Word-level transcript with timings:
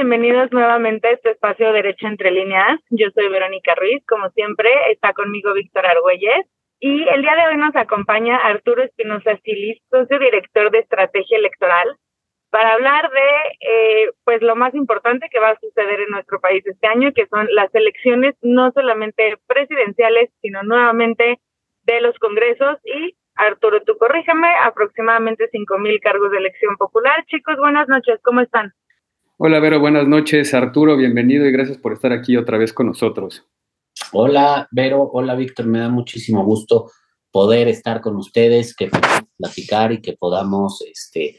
Bienvenidos 0.00 0.50
nuevamente 0.50 1.08
a 1.08 1.10
este 1.10 1.32
espacio 1.32 1.74
Derecho 1.74 2.06
entre 2.06 2.30
líneas. 2.30 2.80
Yo 2.88 3.08
soy 3.10 3.28
Verónica 3.28 3.74
Ruiz, 3.74 4.02
como 4.06 4.30
siempre, 4.30 4.70
está 4.90 5.12
conmigo 5.12 5.52
Víctor 5.52 5.84
Argüelles. 5.84 6.46
Y 6.78 7.06
el 7.06 7.20
día 7.20 7.36
de 7.36 7.48
hoy 7.48 7.58
nos 7.58 7.76
acompaña 7.76 8.38
Arturo 8.38 8.82
Espinosa 8.82 9.36
Silis, 9.44 9.78
socio 9.90 10.18
director 10.18 10.70
de 10.70 10.78
estrategia 10.78 11.36
electoral, 11.36 11.86
para 12.48 12.72
hablar 12.72 13.10
de 13.10 13.58
eh, 13.60 14.10
pues 14.24 14.40
lo 14.40 14.56
más 14.56 14.74
importante 14.74 15.28
que 15.30 15.38
va 15.38 15.50
a 15.50 15.60
suceder 15.60 16.00
en 16.00 16.08
nuestro 16.08 16.40
país 16.40 16.66
este 16.66 16.86
año, 16.86 17.12
que 17.12 17.26
son 17.26 17.46
las 17.50 17.68
elecciones 17.74 18.34
no 18.40 18.72
solamente 18.72 19.36
presidenciales, 19.46 20.30
sino 20.40 20.62
nuevamente 20.62 21.40
de 21.82 22.00
los 22.00 22.18
congresos 22.18 22.78
y 22.84 23.16
Arturo, 23.34 23.82
tú 23.82 23.98
corrígeme, 23.98 24.48
aproximadamente 24.62 25.50
cinco 25.52 25.76
mil 25.76 26.00
cargos 26.00 26.30
de 26.30 26.38
elección 26.38 26.78
popular. 26.78 27.22
Chicos, 27.26 27.58
buenas 27.58 27.86
noches, 27.86 28.18
¿cómo 28.22 28.40
están? 28.40 28.72
Hola 29.42 29.58
Vero, 29.58 29.80
buenas 29.80 30.06
noches. 30.06 30.52
Arturo, 30.52 30.98
bienvenido 30.98 31.46
y 31.46 31.50
gracias 31.50 31.78
por 31.78 31.94
estar 31.94 32.12
aquí 32.12 32.36
otra 32.36 32.58
vez 32.58 32.74
con 32.74 32.88
nosotros. 32.88 33.48
Hola 34.12 34.68
Vero, 34.70 35.08
hola 35.14 35.34
Víctor, 35.34 35.64
me 35.64 35.78
da 35.78 35.88
muchísimo 35.88 36.44
gusto 36.44 36.90
poder 37.32 37.66
estar 37.66 38.02
con 38.02 38.16
ustedes, 38.16 38.76
que 38.76 38.88
podamos 38.88 39.30
platicar 39.38 39.92
y 39.92 40.02
que 40.02 40.12
podamos, 40.12 40.84
este, 40.86 41.38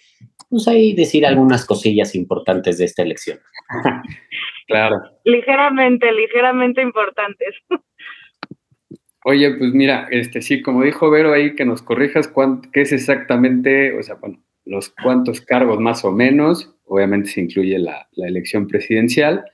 pues 0.50 0.68
ahí 0.68 0.96
decir 0.96 1.28
algunas 1.28 1.64
cosillas 1.64 2.16
importantes 2.16 2.80
de 2.80 2.86
esta 2.86 3.04
elección. 3.04 3.38
claro. 4.68 5.00
Ligeramente, 5.24 6.12
ligeramente 6.12 6.82
importantes. 6.82 7.54
Oye, 9.26 9.54
pues 9.60 9.74
mira, 9.76 10.08
este 10.10 10.42
sí, 10.42 10.64
como 10.64 10.82
dijo 10.82 11.12
Vero 11.12 11.34
ahí, 11.34 11.54
que 11.54 11.66
nos 11.66 11.84
corrijas 11.84 12.34
qué 12.74 12.82
es 12.82 12.94
exactamente, 12.94 13.96
o 13.96 14.02
sea, 14.02 14.16
bueno, 14.16 14.44
los 14.66 14.90
cuantos 14.90 15.42
cargos 15.42 15.80
más 15.80 16.04
o 16.04 16.12
menos, 16.12 16.74
obviamente 16.92 17.30
se 17.30 17.40
incluye 17.40 17.80
la, 17.80 18.08
elección 18.18 18.68
presidencial. 18.68 19.46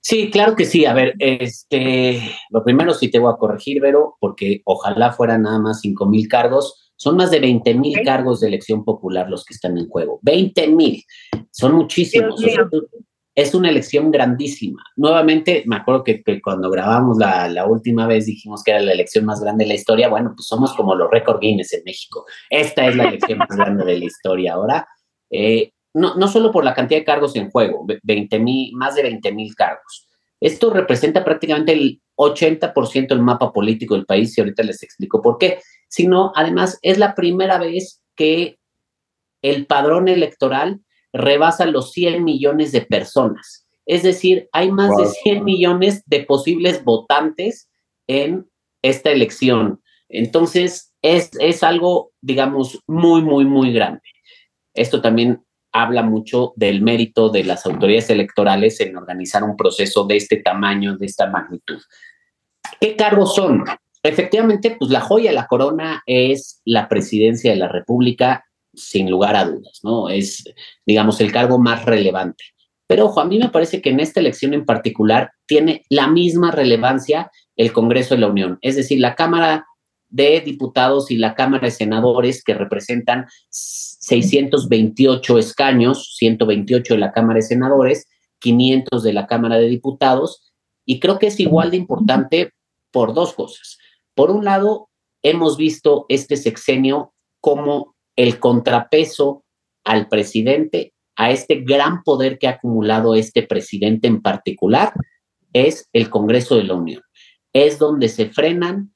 Sí, 0.00 0.28
claro 0.30 0.56
que 0.56 0.64
sí. 0.64 0.84
A 0.84 0.92
ver, 0.92 1.14
este, 1.20 2.20
lo 2.50 2.64
primero 2.64 2.92
sí 2.92 3.10
te 3.10 3.20
voy 3.20 3.32
a 3.32 3.36
corregir, 3.36 3.80
Vero, 3.80 4.16
porque 4.20 4.60
ojalá 4.64 5.12
fueran 5.12 5.42
nada 5.42 5.60
más 5.60 5.80
5 5.80 6.06
mil 6.06 6.26
cargos. 6.28 6.92
Son 6.96 7.16
más 7.16 7.30
de 7.30 7.38
20 7.38 7.74
mil 7.74 8.02
cargos 8.04 8.40
de 8.40 8.48
elección 8.48 8.84
popular 8.84 9.30
los 9.30 9.44
que 9.44 9.54
están 9.54 9.78
en 9.78 9.88
juego. 9.88 10.18
20 10.22 10.66
mil. 10.68 11.04
Son 11.52 11.74
muchísimos. 11.74 12.42
es 13.36 13.54
una 13.54 13.70
elección 13.70 14.10
grandísima. 14.10 14.82
Nuevamente, 14.96 15.62
me 15.66 15.76
acuerdo 15.76 16.02
que, 16.02 16.22
cuando 16.42 16.70
grabamos 16.70 17.18
la, 17.18 17.48
la, 17.48 17.66
última 17.66 18.08
vez 18.08 18.26
dijimos 18.26 18.64
que 18.64 18.72
era 18.72 18.80
la 18.80 18.92
elección 18.92 19.24
más 19.24 19.40
grande 19.40 19.64
de 19.64 19.68
la 19.68 19.74
historia. 19.74 20.08
Bueno, 20.08 20.32
pues 20.34 20.48
somos 20.48 20.74
como 20.74 20.96
los 20.96 21.10
récord 21.10 21.38
Guinness 21.40 21.72
en 21.72 21.84
México. 21.84 22.26
Esta 22.50 22.88
es 22.88 22.96
la 22.96 23.04
elección 23.04 23.38
más 23.38 23.56
grande 23.56 23.84
de 23.84 23.98
la 23.98 24.04
historia 24.04 24.54
ahora. 24.54 24.88
Eh, 25.30 25.72
no, 25.94 26.16
no 26.16 26.28
solo 26.28 26.50
por 26.50 26.64
la 26.64 26.74
cantidad 26.74 27.00
de 27.00 27.04
cargos 27.04 27.36
en 27.36 27.50
juego, 27.50 27.86
20 28.02 28.38
mil, 28.40 28.72
más 28.74 28.96
de 28.96 29.04
20 29.04 29.32
mil 29.32 29.54
cargos. 29.54 30.08
Esto 30.40 30.70
representa 30.70 31.24
prácticamente 31.24 31.72
el 31.72 32.02
80% 32.16 33.08
del 33.08 33.22
mapa 33.22 33.52
político 33.52 33.94
del 33.94 34.04
país 34.04 34.36
y 34.36 34.40
ahorita 34.40 34.62
les 34.62 34.82
explico 34.82 35.22
por 35.22 35.38
qué. 35.38 35.60
Sino, 35.88 36.32
además, 36.34 36.78
es 36.82 36.98
la 36.98 37.14
primera 37.14 37.58
vez 37.58 38.02
que 38.16 38.58
el 39.42 39.66
padrón 39.66 40.08
electoral 40.08 40.80
rebasa 41.12 41.66
los 41.66 41.92
100 41.92 42.24
millones 42.24 42.72
de 42.72 42.82
personas. 42.82 43.66
Es 43.86 44.02
decir, 44.02 44.48
hay 44.52 44.72
más 44.72 44.96
de 44.96 45.06
100 45.06 45.44
millones 45.44 46.02
de 46.06 46.24
posibles 46.24 46.82
votantes 46.84 47.70
en 48.06 48.48
esta 48.82 49.10
elección. 49.10 49.80
Entonces, 50.08 50.92
es, 51.02 51.30
es 51.38 51.62
algo, 51.62 52.12
digamos, 52.20 52.80
muy, 52.86 53.22
muy, 53.22 53.44
muy 53.44 53.72
grande. 53.72 54.02
Esto 54.74 55.00
también 55.00 55.43
habla 55.74 56.02
mucho 56.02 56.52
del 56.56 56.80
mérito 56.80 57.28
de 57.28 57.42
las 57.42 57.66
autoridades 57.66 58.08
electorales 58.08 58.80
en 58.80 58.96
organizar 58.96 59.42
un 59.42 59.56
proceso 59.56 60.04
de 60.04 60.16
este 60.16 60.36
tamaño, 60.36 60.96
de 60.96 61.06
esta 61.06 61.28
magnitud. 61.28 61.82
¿Qué 62.80 62.94
cargos 62.94 63.34
son? 63.34 63.64
Efectivamente, 64.02 64.76
pues 64.78 64.90
la 64.90 65.00
joya 65.00 65.32
la 65.32 65.46
corona 65.46 66.02
es 66.06 66.62
la 66.64 66.88
presidencia 66.88 67.50
de 67.50 67.56
la 67.56 67.68
República, 67.68 68.44
sin 68.72 69.10
lugar 69.10 69.34
a 69.34 69.46
dudas, 69.46 69.80
¿no? 69.82 70.08
Es, 70.08 70.44
digamos, 70.86 71.20
el 71.20 71.32
cargo 71.32 71.58
más 71.58 71.84
relevante. 71.84 72.44
Pero 72.86 73.06
ojo, 73.06 73.20
a 73.20 73.24
mí 73.24 73.38
me 73.38 73.48
parece 73.48 73.82
que 73.82 73.90
en 73.90 73.98
esta 73.98 74.20
elección 74.20 74.54
en 74.54 74.64
particular 74.64 75.32
tiene 75.46 75.84
la 75.88 76.06
misma 76.06 76.52
relevancia 76.52 77.30
el 77.56 77.72
Congreso 77.72 78.14
de 78.14 78.20
la 78.20 78.28
Unión, 78.28 78.58
es 78.62 78.76
decir, 78.76 79.00
la 79.00 79.14
Cámara 79.14 79.66
de 80.08 80.40
Diputados 80.40 81.10
y 81.10 81.16
la 81.16 81.34
Cámara 81.34 81.66
de 81.66 81.72
Senadores 81.72 82.44
que 82.44 82.54
representan 82.54 83.26
628 84.04 85.38
escaños, 85.38 86.14
128 86.16 86.94
de 86.94 87.00
la 87.00 87.12
Cámara 87.12 87.36
de 87.36 87.42
Senadores, 87.42 88.06
500 88.40 89.02
de 89.02 89.12
la 89.14 89.26
Cámara 89.26 89.56
de 89.56 89.68
Diputados, 89.68 90.52
y 90.84 91.00
creo 91.00 91.18
que 91.18 91.28
es 91.28 91.40
igual 91.40 91.70
de 91.70 91.78
importante 91.78 92.52
por 92.90 93.14
dos 93.14 93.32
cosas. 93.32 93.78
Por 94.14 94.30
un 94.30 94.44
lado, 94.44 94.90
hemos 95.22 95.56
visto 95.56 96.04
este 96.10 96.36
sexenio 96.36 97.14
como 97.40 97.96
el 98.16 98.38
contrapeso 98.38 99.44
al 99.84 100.08
presidente, 100.08 100.92
a 101.16 101.30
este 101.30 101.62
gran 101.62 102.02
poder 102.02 102.38
que 102.38 102.46
ha 102.46 102.52
acumulado 102.52 103.14
este 103.14 103.42
presidente 103.42 104.06
en 104.06 104.20
particular, 104.20 104.92
es 105.52 105.88
el 105.92 106.10
Congreso 106.10 106.56
de 106.56 106.64
la 106.64 106.74
Unión. 106.74 107.02
Es 107.52 107.78
donde 107.78 108.08
se 108.08 108.28
frenan 108.28 108.94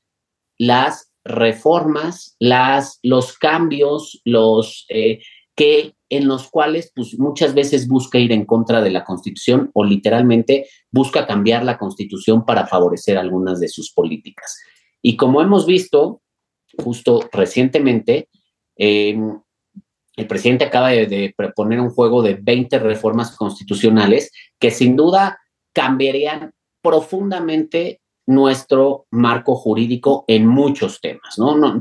las 0.58 1.07
reformas, 1.28 2.36
las, 2.38 2.98
los 3.02 3.36
cambios, 3.38 4.20
los 4.24 4.86
eh, 4.88 5.20
que 5.54 5.94
en 6.08 6.26
los 6.26 6.48
cuales 6.48 6.92
pues, 6.94 7.18
muchas 7.18 7.54
veces 7.54 7.88
busca 7.88 8.18
ir 8.18 8.32
en 8.32 8.44
contra 8.44 8.80
de 8.80 8.90
la 8.90 9.04
Constitución 9.04 9.70
o 9.74 9.84
literalmente 9.84 10.66
busca 10.90 11.26
cambiar 11.26 11.64
la 11.64 11.78
Constitución 11.78 12.46
para 12.46 12.66
favorecer 12.66 13.18
algunas 13.18 13.60
de 13.60 13.68
sus 13.68 13.92
políticas. 13.92 14.58
Y 15.02 15.16
como 15.16 15.42
hemos 15.42 15.66
visto 15.66 16.22
justo 16.82 17.28
recientemente, 17.32 18.28
em, 18.76 19.40
el 20.16 20.26
presidente 20.26 20.64
acaba 20.64 20.88
de, 20.88 21.06
de, 21.06 21.34
proponer 21.36 21.80
un 21.80 21.90
juego 21.90 22.22
de 22.22 22.34
20 22.34 22.78
reformas 22.78 23.36
constitucionales 23.36 24.32
que 24.58 24.70
sin 24.70 24.96
duda 24.96 25.38
cambiarían 25.72 26.52
profundamente 26.82 28.00
nuestro 28.28 29.06
marco 29.10 29.56
jurídico 29.56 30.24
en 30.28 30.46
muchos 30.46 31.00
temas, 31.00 31.38
¿no? 31.38 31.56
¿no? 31.56 31.80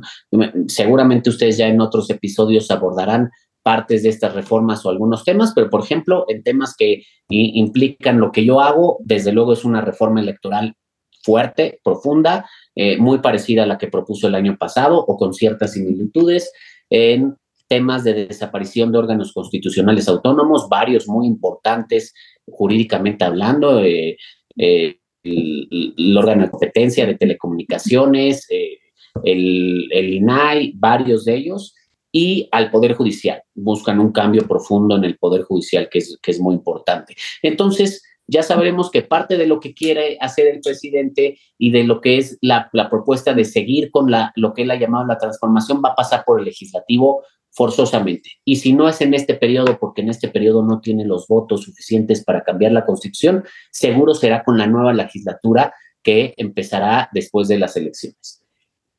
Seguramente 0.68 1.30
ustedes 1.30 1.58
ya 1.58 1.68
en 1.68 1.81
otros 1.81 2.09
episodios 2.09 2.72
abordarán 2.72 3.30
partes 3.62 4.03
de 4.03 4.09
estas 4.09 4.34
reformas 4.34 4.85
o 4.85 4.90
algunos 4.90 5.25
temas, 5.25 5.52
pero 5.53 5.69
por 5.69 5.84
ejemplo, 5.84 6.24
en 6.30 6.44
temas 6.44 6.74
que 6.78 7.03
implican 7.28 8.22
lo 8.22 8.31
que 8.31 8.46
yo 8.46 8.62
hago, 8.62 8.97
desde 9.02 9.34
luego 9.34 9.52
es 9.52 9.66
una 9.66 9.81
reforma 9.81 10.22
electoral 10.22 10.75
fuerte, 11.22 11.81
profunda, 11.84 12.50
eh, 12.75 12.97
muy 12.97 13.18
parecida 13.18 13.64
a 13.64 13.68
la 13.68 13.78
que 13.78 13.90
propuso 13.90 14.28
el 14.28 14.35
año 14.35 14.56
pasado 14.58 14.97
o 14.97 15.18
con 15.18 15.34
ciertas 15.34 15.74
similitudes 15.74 16.53
en 16.90 17.35
temas 17.68 18.06
de 18.06 18.14
desaparición 18.14 18.94
de 18.94 19.00
órganos 19.00 19.34
constitucionales 19.34 20.08
autónomos, 20.08 20.69
varios 20.69 21.09
muy 21.09 21.28
importantes 21.28 22.14
jurídicamente 22.50 23.25
hablando, 23.25 23.81
eh, 23.84 24.16
eh, 24.58 25.00
el, 25.27 26.17
órgano 26.17 26.43
de 26.43 26.51
competencia 26.51 27.05
de 27.05 27.15
telecomunicaciones, 27.15 28.47
eh, 28.49 28.79
el, 29.23 29.89
el, 29.91 30.13
INAI, 30.13 30.73
varios 30.75 31.25
de 31.25 31.35
ellos, 31.35 31.75
y 32.11 32.47
al 32.51 32.71
Poder 32.71 32.93
Judicial. 32.93 33.43
Buscan 33.53 33.99
un 33.99 34.11
cambio 34.11 34.47
profundo 34.47 34.95
en 34.95 35.03
el 35.03 35.17
Poder 35.17 35.43
Judicial, 35.43 35.89
que 35.89 35.99
es, 35.99 36.17
que 36.21 36.31
es 36.31 36.39
muy 36.39 36.55
importante. 36.55 37.16
Entonces, 37.41 38.03
ya 38.28 38.43
sabremos 38.43 38.91
que 38.91 39.03
parte 39.03 39.37
de 39.37 39.47
lo 39.47 39.59
que 39.59 39.73
quiere 39.73 40.17
hacer 40.19 40.47
el 40.47 40.59
presidente 40.59 41.40
y 41.57 41.72
de 41.72 41.84
lo 41.84 42.02
que 42.02 42.17
es 42.17 42.37
la, 42.41 42.69
la 42.73 42.90
propuesta 42.90 43.34
de 43.34 43.46
seguir 43.46 43.90
con 43.90 44.11
la, 44.11 44.34
lo 44.35 44.53
que 44.53 44.63
él 44.63 44.72
ha 44.72 44.75
llamado 44.75 45.05
la 45.05 45.17
transformación 45.17 45.81
va 45.84 45.90
a 45.90 45.96
pasar 45.96 46.23
por 46.25 46.40
el 46.40 46.46
legislativo 46.46 47.23
forzosamente. 47.57 48.33
Y 48.45 48.57
si 48.57 48.73
no 48.73 48.87
es 48.87 49.01
en 49.01 49.15
este 49.15 49.33
periodo, 49.33 49.79
porque 49.79 50.01
en 50.01 50.09
este 50.09 50.27
periodo 50.27 50.61
no 50.61 50.79
tiene 50.79 51.05
los 51.05 51.27
votos 51.27 51.63
suficientes 51.63 52.23
para 52.23 52.43
cambiar 52.43 52.71
la 52.71 52.85
constitución, 52.85 53.43
seguro 53.71 54.13
será 54.13 54.43
con 54.43 54.59
la 54.59 54.67
nueva 54.67 54.93
legislatura 54.93 55.73
que 56.03 56.35
empezará 56.37 57.09
después 57.13 57.47
de 57.47 57.57
las 57.57 57.75
elecciones. 57.75 58.43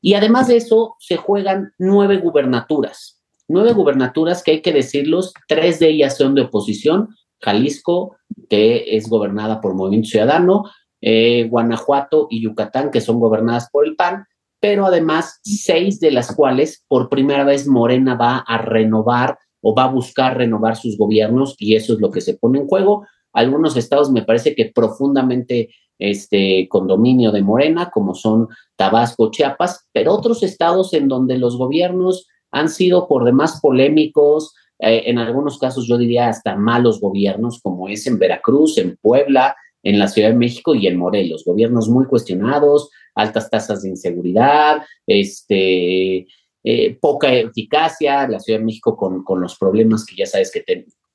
Y 0.01 0.15
además 0.15 0.49
de 0.49 0.57
eso, 0.57 0.97
se 0.99 1.15
juegan 1.15 1.71
nueve 1.77 2.17
gubernaturas. 2.17 3.21
Nueve 3.47 3.71
gubernaturas 3.71 4.43
que 4.43 4.51
hay 4.51 4.61
que 4.61 4.73
decirlos, 4.73 5.33
tres 5.47 5.79
de 5.79 5.91
ellas 5.91 6.17
son 6.17 6.35
de 6.35 6.41
oposición, 6.41 7.15
Jalisco, 7.39 8.17
que 8.49 8.97
es 8.97 9.07
gobernada 9.07 9.61
por 9.61 9.73
Movimiento 9.73 10.09
Ciudadano, 10.09 10.65
eh, 10.99 11.47
Guanajuato 11.49 12.27
y 12.29 12.41
Yucatán, 12.41 12.91
que 12.91 12.99
son 12.99 13.21
gobernadas 13.21 13.69
por 13.71 13.87
el 13.87 13.95
PAN, 13.95 14.25
pero 14.59 14.85
además 14.85 15.39
seis 15.43 15.99
de 15.99 16.11
las 16.11 16.35
cuales 16.35 16.83
por 16.87 17.09
primera 17.09 17.43
vez 17.43 17.67
Morena 17.67 18.15
va 18.15 18.39
a 18.39 18.57
renovar 18.57 19.37
o 19.61 19.75
va 19.75 19.85
a 19.85 19.91
buscar 19.91 20.37
renovar 20.37 20.75
sus 20.75 20.97
gobiernos 20.97 21.55
y 21.57 21.75
eso 21.75 21.93
es 21.93 21.99
lo 21.99 22.11
que 22.11 22.21
se 22.21 22.35
pone 22.35 22.59
en 22.59 22.67
juego. 22.67 23.05
Algunos 23.33 23.77
estados 23.77 24.11
me 24.11 24.23
parece 24.23 24.55
que 24.55 24.71
profundamente 24.73 25.69
este 25.97 26.67
condominio 26.69 27.31
de 27.31 27.41
Morena, 27.41 27.89
como 27.91 28.15
son 28.15 28.47
Tabasco, 28.77 29.31
Chiapas, 29.31 29.87
pero 29.91 30.13
otros 30.13 30.43
estados 30.43 30.93
en 30.93 31.07
donde 31.09 31.37
los 31.37 31.57
gobiernos 31.57 32.27
han 32.51 32.69
sido 32.69 33.07
por 33.07 33.25
demás 33.25 33.59
polémicos, 33.61 34.53
eh, 34.79 35.03
en 35.07 35.19
algunos 35.19 35.59
casos 35.59 35.87
yo 35.87 35.97
diría 35.97 36.29
hasta 36.29 36.55
malos 36.55 37.01
gobiernos, 37.01 37.59
como 37.61 37.69
como 37.69 37.89
es 37.89 38.07
en 38.07 38.17
Veracruz, 38.17 38.77
en 38.77 38.97
Puebla, 39.01 39.55
en 39.83 39.99
la 39.99 40.07
Ciudad 40.07 40.29
de 40.29 40.35
México 40.35 40.75
y 40.75 40.87
en 40.87 40.97
Morelos. 40.97 41.43
Gobiernos 41.45 41.89
muy 41.89 42.05
cuestionados, 42.05 42.89
altas 43.15 43.49
tasas 43.49 43.83
de 43.83 43.89
inseguridad, 43.89 44.83
este, 45.07 46.27
eh, 46.63 46.97
poca 46.99 47.33
eficacia, 47.33 48.27
la 48.27 48.39
Ciudad 48.39 48.59
de 48.59 48.65
México 48.65 48.95
con, 48.95 49.23
con, 49.23 49.41
los 49.41 49.57
problemas 49.57 50.05
que 50.05 50.15
ya 50.15 50.25
sabes 50.25 50.51
que 50.51 50.63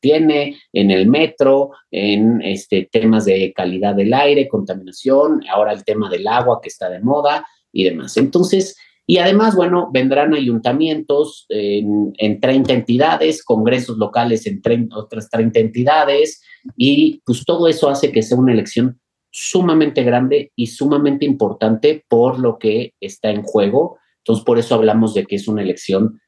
tiene 0.01 0.59
en 0.73 0.91
el 0.91 1.07
metro, 1.07 1.71
en 1.91 2.43
este, 2.43 2.89
temas 2.91 3.25
de 3.25 3.53
calidad 3.55 3.95
del 3.95 4.13
aire, 4.13 4.49
contaminación, 4.49 5.43
ahora 5.51 5.73
el 5.73 5.85
tema 5.85 6.11
del 6.11 6.27
agua 6.27 6.61
que 6.63 6.69
está 6.69 6.91
de 6.91 7.01
moda 7.01 7.47
y 7.73 7.85
demás. 7.85 8.17
Entonces, 8.17 8.77
y 9.07 9.19
además, 9.19 9.55
bueno, 9.55 9.91
vendrán 9.93 10.33
ayuntamientos 10.35 11.45
en, 11.51 12.13
en 12.17 12.41
30 12.41 12.73
entidades, 12.73 13.45
congresos 13.45 13.99
locales 13.99 14.47
en 14.47 14.89
otras 14.93 15.29
30 15.29 15.59
entidades, 15.59 16.43
y 16.77 17.21
pues 17.27 17.45
todo 17.45 17.69
eso 17.69 17.91
hace 17.91 18.11
que 18.11 18.23
sea 18.23 18.39
una 18.39 18.53
elección 18.53 19.01
sumamente 19.31 20.05
grande 20.05 20.53
y 20.57 20.69
sumamente 20.69 21.27
importante 21.27 22.05
por 22.09 22.39
lo 22.39 22.59
que 22.59 22.95
está 23.01 23.31
en 23.31 23.43
juego. 23.43 23.99
Entonces, 24.19 24.45
por 24.45 24.59
eso 24.59 24.75
hablamos 24.75 25.13
de 25.13 25.27
que 25.27 25.37
es 25.37 25.49
una 25.49 25.61
elección 25.61 26.21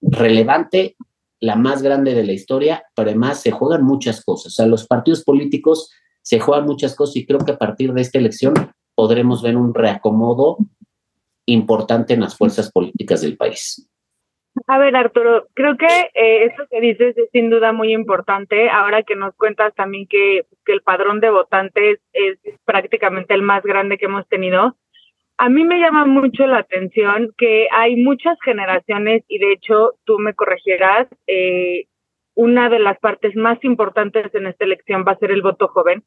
relevante, 0.00 0.96
la 1.40 1.56
más 1.56 1.82
grande 1.82 2.14
de 2.14 2.24
la 2.24 2.32
historia, 2.32 2.84
pero 2.94 3.08
además 3.08 3.40
se 3.40 3.50
juegan 3.50 3.82
muchas 3.82 4.22
cosas. 4.24 4.52
O 4.52 4.54
sea, 4.54 4.66
los 4.66 4.86
partidos 4.86 5.24
políticos 5.24 5.90
se 6.22 6.38
juegan 6.38 6.66
muchas 6.66 6.94
cosas 6.94 7.16
y 7.16 7.26
creo 7.26 7.40
que 7.40 7.52
a 7.52 7.58
partir 7.58 7.92
de 7.94 8.02
esta 8.02 8.18
elección 8.18 8.54
podremos 8.94 9.42
ver 9.42 9.56
un 9.56 9.74
reacomodo 9.74 10.58
importante 11.52 12.14
en 12.14 12.20
las 12.20 12.36
fuerzas 12.36 12.70
políticas 12.72 13.22
del 13.22 13.36
país. 13.36 13.88
A 14.66 14.78
ver, 14.78 14.96
Arturo, 14.96 15.46
creo 15.54 15.76
que 15.76 15.86
eh, 15.86 16.44
esto 16.46 16.64
que 16.70 16.80
dices 16.80 17.16
es 17.16 17.30
sin 17.32 17.50
duda 17.50 17.72
muy 17.72 17.92
importante. 17.92 18.68
Ahora 18.68 19.02
que 19.02 19.14
nos 19.14 19.34
cuentas 19.36 19.72
también 19.74 20.06
que, 20.08 20.46
que 20.64 20.72
el 20.72 20.82
padrón 20.82 21.20
de 21.20 21.30
votantes 21.30 22.00
es 22.12 22.38
prácticamente 22.64 23.34
el 23.34 23.42
más 23.42 23.62
grande 23.62 23.96
que 23.96 24.06
hemos 24.06 24.26
tenido, 24.28 24.76
a 25.42 25.48
mí 25.48 25.64
me 25.64 25.78
llama 25.78 26.04
mucho 26.04 26.46
la 26.46 26.58
atención 26.58 27.32
que 27.38 27.66
hay 27.72 27.96
muchas 27.96 28.36
generaciones 28.44 29.24
y 29.26 29.38
de 29.38 29.54
hecho 29.54 29.94
tú 30.04 30.18
me 30.18 30.34
corregirás, 30.34 31.08
eh, 31.26 31.86
una 32.34 32.68
de 32.68 32.78
las 32.78 32.98
partes 32.98 33.34
más 33.36 33.58
importantes 33.64 34.34
en 34.34 34.46
esta 34.46 34.66
elección 34.66 35.02
va 35.08 35.12
a 35.12 35.18
ser 35.18 35.30
el 35.30 35.40
voto 35.40 35.68
joven. 35.68 36.04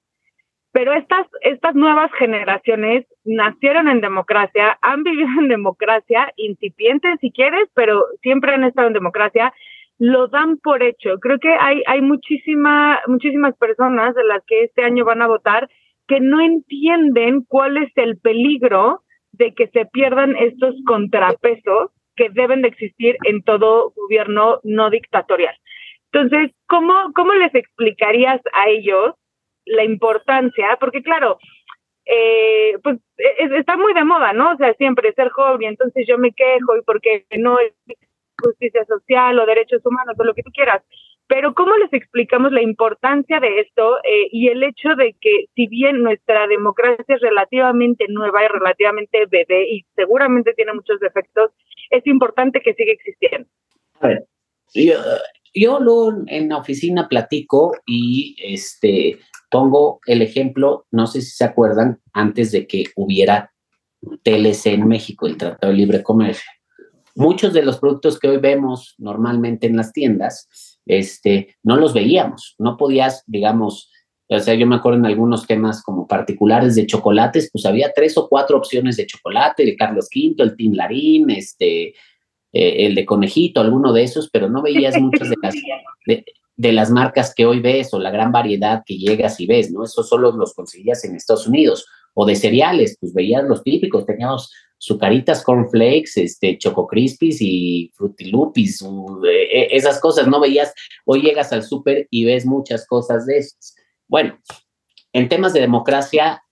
Pero 0.73 0.91
estas, 0.93 1.27
estas 1.41 1.75
nuevas 1.75 2.11
generaciones 2.13 3.05
nacieron 3.23 3.87
en 3.87 4.01
democracia, 4.01 4.77
han 4.81 5.03
vivido 5.03 5.29
en 5.39 5.47
democracia, 5.47 6.33
incipiente 6.35 7.15
si 7.21 7.31
quieres, 7.31 7.69
pero 7.75 8.03
siempre 8.23 8.53
han 8.53 8.63
estado 8.63 8.87
en 8.87 8.93
democracia, 8.93 9.53
lo 9.99 10.27
dan 10.27 10.57
por 10.57 10.81
hecho. 10.81 11.19
Creo 11.19 11.37
que 11.39 11.53
hay, 11.53 11.83
hay 11.85 12.01
muchísima, 12.01 12.99
muchísimas 13.05 13.55
personas 13.55 14.15
de 14.15 14.23
las 14.23 14.43
que 14.45 14.63
este 14.63 14.83
año 14.83 15.05
van 15.05 15.21
a 15.21 15.27
votar 15.27 15.69
que 16.07 16.19
no 16.19 16.41
entienden 16.41 17.45
cuál 17.47 17.77
es 17.77 17.91
el 17.95 18.17
peligro 18.17 19.03
de 19.31 19.53
que 19.53 19.67
se 19.67 19.85
pierdan 19.85 20.35
estos 20.35 20.75
contrapesos 20.85 21.91
que 22.15 22.29
deben 22.29 22.63
de 22.63 22.69
existir 22.69 23.15
en 23.25 23.43
todo 23.43 23.93
gobierno 23.95 24.59
no 24.63 24.89
dictatorial. 24.89 25.55
Entonces, 26.11 26.51
¿cómo, 26.67 26.93
cómo 27.15 27.33
les 27.33 27.53
explicarías 27.55 28.41
a 28.53 28.69
ellos 28.69 29.15
la 29.65 29.83
importancia, 29.83 30.77
porque 30.79 31.01
claro, 31.01 31.37
eh, 32.05 32.77
pues 32.83 32.99
está 33.57 33.77
muy 33.77 33.93
de 33.93 34.03
moda, 34.03 34.33
¿no? 34.33 34.51
O 34.51 34.57
sea, 34.57 34.73
siempre 34.73 35.13
ser 35.13 35.29
joven, 35.29 35.69
entonces 35.69 36.05
yo 36.07 36.17
me 36.17 36.31
quejo 36.33 36.77
y 36.77 36.81
porque 36.81 37.25
no 37.37 37.59
es 37.59 37.73
justicia 38.41 38.83
social 38.85 39.39
o 39.39 39.45
derechos 39.45 39.81
humanos 39.85 40.15
o 40.17 40.23
lo 40.23 40.33
que 40.33 40.43
tú 40.43 40.51
quieras. 40.51 40.83
Pero 41.27 41.53
¿cómo 41.53 41.75
les 41.77 41.91
explicamos 41.93 42.51
la 42.51 42.61
importancia 42.61 43.39
de 43.39 43.61
esto 43.61 43.97
eh, 44.03 44.27
y 44.31 44.49
el 44.49 44.61
hecho 44.61 44.89
de 44.95 45.15
que 45.19 45.45
si 45.55 45.67
bien 45.67 46.03
nuestra 46.03 46.47
democracia 46.47 47.15
es 47.15 47.21
relativamente 47.21 48.05
nueva 48.09 48.43
y 48.43 48.47
relativamente 48.49 49.25
bebé 49.27 49.69
y 49.69 49.85
seguramente 49.95 50.53
tiene 50.53 50.73
muchos 50.73 50.99
defectos, 50.99 51.51
es 51.89 52.05
importante 52.07 52.61
que 52.61 52.73
siga 52.73 52.91
existiendo? 52.91 53.47
A 54.01 54.07
yo 55.53 55.79
luego 55.79 56.23
en 56.27 56.49
la 56.49 56.57
oficina 56.57 57.07
platico 57.07 57.73
y 57.85 58.35
este 58.39 59.19
Pongo 59.53 59.99
el 60.07 60.23
ejemplo, 60.23 60.87
no 60.89 61.05
sé 61.05 61.21
si 61.21 61.29
se 61.29 61.43
acuerdan, 61.43 62.01
antes 62.11 62.51
de 62.51 62.65
que 62.65 62.85
hubiera 62.95 63.53
TLC 64.23 64.65
en 64.65 64.87
México, 64.87 65.27
el 65.27 65.37
Tratado 65.37 65.71
de 65.71 65.77
Libre 65.77 66.01
Comercio. 66.01 66.49
Muchos 67.13 67.53
de 67.53 67.61
los 67.61 67.77
productos 67.77 68.17
que 68.17 68.29
hoy 68.29 68.37
vemos 68.37 68.95
normalmente 68.97 69.67
en 69.67 69.77
las 69.77 69.93
tiendas, 69.93 70.47
este, 70.87 71.55
no 71.61 71.77
los 71.77 71.93
veíamos, 71.93 72.55
no 72.57 72.77
podías, 72.77 73.23
digamos, 73.27 73.91
o 74.27 74.39
sea, 74.39 74.55
yo 74.55 74.65
me 74.65 74.77
acuerdo 74.77 74.97
en 74.97 75.05
algunos 75.05 75.45
temas 75.45 75.83
como 75.83 76.07
particulares 76.07 76.73
de 76.73 76.87
chocolates, 76.87 77.51
pues 77.53 77.67
había 77.67 77.93
tres 77.93 78.17
o 78.17 78.27
cuatro 78.27 78.57
opciones 78.57 78.97
de 78.97 79.05
chocolate, 79.05 79.61
el 79.61 79.77
Carlos 79.77 80.07
V, 80.15 80.33
el 80.41 80.55
Tim 80.55 80.73
Larín, 80.73 81.29
este, 81.29 81.93
eh, 82.53 82.85
el 82.85 82.95
de 82.95 83.05
conejito, 83.05 83.61
alguno 83.61 83.91
de 83.91 84.03
esos, 84.03 84.29
pero 84.29 84.49
no 84.49 84.61
veías 84.61 84.99
muchas 84.99 85.29
de 85.29 85.35
las, 85.41 85.55
de 86.55 86.71
las 86.71 86.91
marcas 86.91 87.33
que 87.33 87.45
hoy 87.45 87.59
ves 87.59 87.93
o 87.93 87.99
la 87.99 88.11
gran 88.11 88.31
variedad 88.31 88.83
que 88.85 88.97
llegas 88.97 89.39
y 89.39 89.47
ves, 89.47 89.71
¿no? 89.71 89.83
Eso 89.83 90.03
solo 90.03 90.31
los 90.31 90.53
conseguías 90.53 91.03
en 91.03 91.15
Estados 91.15 91.47
Unidos. 91.47 91.85
O 92.13 92.27
de 92.27 92.35
cereales, 92.35 92.95
pues 92.99 93.11
veías 93.11 93.43
los 93.43 93.63
típicos, 93.63 94.05
teníamos 94.05 94.51
sucaritas, 94.77 95.43
cornflakes, 95.43 96.11
este, 96.17 96.57
choco 96.59 96.85
crispies 96.85 97.37
y 97.41 97.91
frutilupis, 97.95 98.83
e, 98.83 99.61
e, 99.61 99.75
esas 99.75 99.99
cosas, 99.99 100.27
no 100.27 100.39
veías, 100.39 100.73
hoy 101.05 101.21
llegas 101.21 101.51
al 101.53 101.63
súper 101.63 102.07
y 102.11 102.25
ves 102.25 102.45
muchas 102.45 102.85
cosas 102.85 103.25
de 103.25 103.39
esas. 103.39 103.75
Bueno, 104.07 104.37
en 105.11 105.27
temas 105.27 105.53
de 105.53 105.61
democracia, 105.61 106.43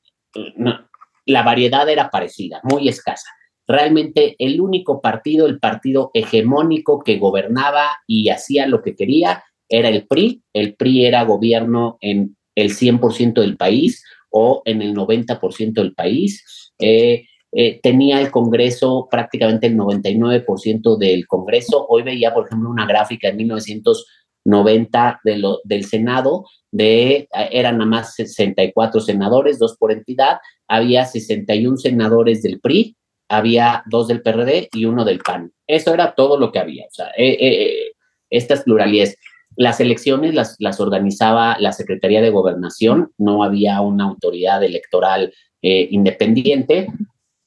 la 1.25 1.44
variedad 1.44 1.88
era 1.89 2.09
parecida, 2.09 2.59
muy 2.63 2.88
escasa. 2.88 3.30
Realmente 3.68 4.36
el 4.40 4.60
único 4.60 5.02
partido, 5.02 5.48
el 5.48 5.60
partido 5.60 6.12
hegemónico 6.13 7.00
que 7.00 7.18
gobernaba 7.18 7.88
y 8.08 8.30
hacía 8.30 8.68
lo 8.68 8.81
que 8.81 8.96
quería, 8.96 9.44
era 9.69 9.90
el 9.90 10.06
PRI. 10.08 10.44
El 10.54 10.75
PRI 10.75 11.06
era 11.06 11.24
gobierno 11.24 11.98
en 12.02 12.36
el 12.56 12.72
100% 12.72 13.42
del 13.42 13.58
país 13.58 14.04
o 14.30 14.62
en 14.66 14.81
el 14.81 14.94
90% 14.94 15.74
del 15.74 15.94
país. 15.94 16.71
Eh, 16.80 17.26
eh, 17.54 17.80
tenía 17.83 18.21
el 18.21 18.31
Congreso 18.31 19.07
prácticamente 19.12 19.68
el 19.68 19.78
99% 19.78 20.97
del 20.97 21.28
Congreso. 21.28 21.85
Hoy 21.88 22.04
veía, 22.04 22.33
por 22.33 22.47
ejemplo, 22.47 22.69
una 22.69 22.85
gráfica 22.85 23.30
de 23.30 23.35
1990 23.35 25.19
de 25.24 25.38
lo, 25.38 25.59
del 25.64 25.85
Senado, 25.85 26.45
de, 26.71 27.28
eran 27.52 27.78
nada 27.78 27.90
más 27.90 28.16
64 28.16 29.02
senadores, 29.02 29.59
dos 29.59 29.76
por 29.78 29.92
entidad, 29.92 30.38
había 30.68 31.06
61 31.06 31.78
senadores 31.78 32.42
del 32.42 32.62
PRI, 32.62 32.95
había 33.31 33.83
dos 33.88 34.07
del 34.07 34.21
PRD 34.21 34.69
y 34.73 34.85
uno 34.85 35.06
del 35.06 35.19
PAN. 35.19 35.52
Eso 35.66 35.94
era 35.94 36.14
todo 36.14 36.38
lo 36.38 36.52
que 36.52 36.59
había. 36.59 36.85
O 36.85 36.92
sea, 36.92 37.07
eh, 37.18 37.92
estas 38.31 38.64
pluralidades. 38.64 39.18
Las 39.57 39.80
elecciones 39.80 40.33
las, 40.33 40.56
las 40.59 40.80
organizaba 40.80 41.57
la 41.59 41.73
Secretaría 41.73 42.21
de 42.21 42.30
Gobernación, 42.30 43.11
no 43.18 43.44
había 43.44 43.81
una 43.81 44.06
autoridad 44.06 44.64
electoral 44.64 45.33
eh, 45.61 45.90
independiente. 45.92 46.88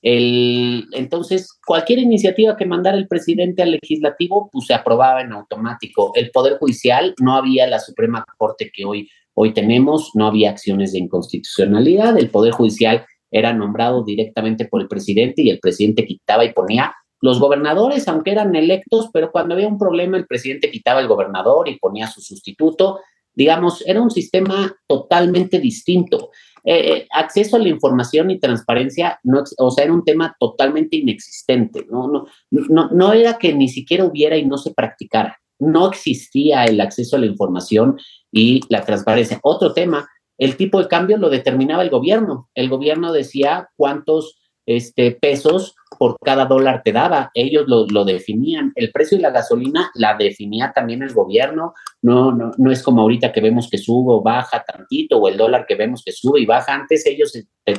El, 0.02 0.86
entonces, 0.92 1.58
cualquier 1.66 1.98
iniciativa 1.98 2.58
que 2.58 2.66
mandara 2.66 2.98
el 2.98 3.08
presidente 3.08 3.62
al 3.62 3.70
legislativo, 3.70 4.50
pues 4.52 4.66
se 4.66 4.74
aprobaba 4.74 5.22
en 5.22 5.32
automático. 5.32 6.12
El 6.14 6.30
Poder 6.30 6.58
Judicial, 6.58 7.14
no 7.20 7.34
había 7.34 7.66
la 7.66 7.80
Suprema 7.80 8.22
Corte 8.36 8.70
que 8.72 8.84
hoy, 8.84 9.08
hoy 9.32 9.54
tenemos, 9.54 10.10
no 10.14 10.26
había 10.26 10.50
acciones 10.50 10.92
de 10.92 10.98
inconstitucionalidad. 10.98 12.18
El 12.18 12.28
Poder 12.28 12.52
Judicial 12.52 13.06
era 13.34 13.52
nombrado 13.52 14.04
directamente 14.04 14.66
por 14.66 14.80
el 14.80 14.86
presidente 14.86 15.42
y 15.42 15.50
el 15.50 15.58
presidente 15.58 16.06
quitaba 16.06 16.44
y 16.44 16.52
ponía 16.52 16.94
los 17.20 17.40
gobernadores, 17.40 18.06
aunque 18.06 18.30
eran 18.30 18.54
electos, 18.54 19.10
pero 19.12 19.32
cuando 19.32 19.54
había 19.54 19.66
un 19.66 19.78
problema, 19.78 20.16
el 20.16 20.26
presidente 20.26 20.70
quitaba 20.70 21.00
el 21.00 21.08
gobernador 21.08 21.68
y 21.68 21.78
ponía 21.78 22.06
su 22.06 22.20
sustituto. 22.20 23.00
Digamos, 23.34 23.82
era 23.86 24.00
un 24.00 24.10
sistema 24.10 24.76
totalmente 24.86 25.58
distinto. 25.58 26.30
Eh, 26.62 26.92
eh, 26.92 27.08
acceso 27.10 27.56
a 27.56 27.58
la 27.58 27.68
información 27.68 28.30
y 28.30 28.38
transparencia, 28.38 29.18
no, 29.24 29.42
o 29.58 29.70
sea, 29.72 29.84
era 29.84 29.92
un 29.92 30.04
tema 30.04 30.36
totalmente 30.38 30.96
inexistente. 30.96 31.84
¿no? 31.90 32.06
No, 32.06 32.26
no, 32.50 32.90
no 32.90 33.12
era 33.12 33.36
que 33.38 33.52
ni 33.52 33.68
siquiera 33.68 34.04
hubiera 34.04 34.36
y 34.36 34.46
no 34.46 34.58
se 34.58 34.72
practicara. 34.72 35.36
No 35.58 35.88
existía 35.88 36.66
el 36.66 36.80
acceso 36.80 37.16
a 37.16 37.18
la 37.18 37.26
información 37.26 37.98
y 38.30 38.60
la 38.68 38.84
transparencia. 38.84 39.40
Otro 39.42 39.72
tema, 39.72 40.06
el 40.38 40.56
tipo 40.56 40.80
de 40.80 40.88
cambio 40.88 41.16
lo 41.16 41.30
determinaba 41.30 41.82
el 41.82 41.90
gobierno. 41.90 42.50
El 42.54 42.68
gobierno 42.68 43.12
decía 43.12 43.70
cuántos 43.76 44.40
este, 44.66 45.12
pesos 45.12 45.74
por 45.98 46.16
cada 46.20 46.46
dólar 46.46 46.82
te 46.84 46.92
daba. 46.92 47.30
Ellos 47.34 47.64
lo, 47.66 48.04
definían. 48.04 48.72
El 48.74 48.90
precio 48.90 49.16
de 49.16 49.22
la 49.22 49.30
gasolina 49.30 49.90
la 49.94 50.16
definía 50.16 50.72
también 50.74 51.02
el 51.02 51.12
gobierno. 51.12 51.74
No, 52.02 52.32
no, 52.32 52.52
no 52.56 52.72
es 52.72 52.82
como 52.82 53.02
ahorita 53.02 53.32
que 53.32 53.40
vemos 53.40 53.68
que 53.70 53.78
sube 53.78 54.12
o 54.12 54.22
baja 54.22 54.64
tantito, 54.64 55.18
o 55.18 55.28
el 55.28 55.36
dólar 55.36 55.66
que 55.66 55.76
vemos 55.76 56.02
que 56.04 56.12
sube 56.12 56.40
y 56.40 56.46
baja. 56.46 56.74
Antes 56.74 57.06
ellos 57.06 57.32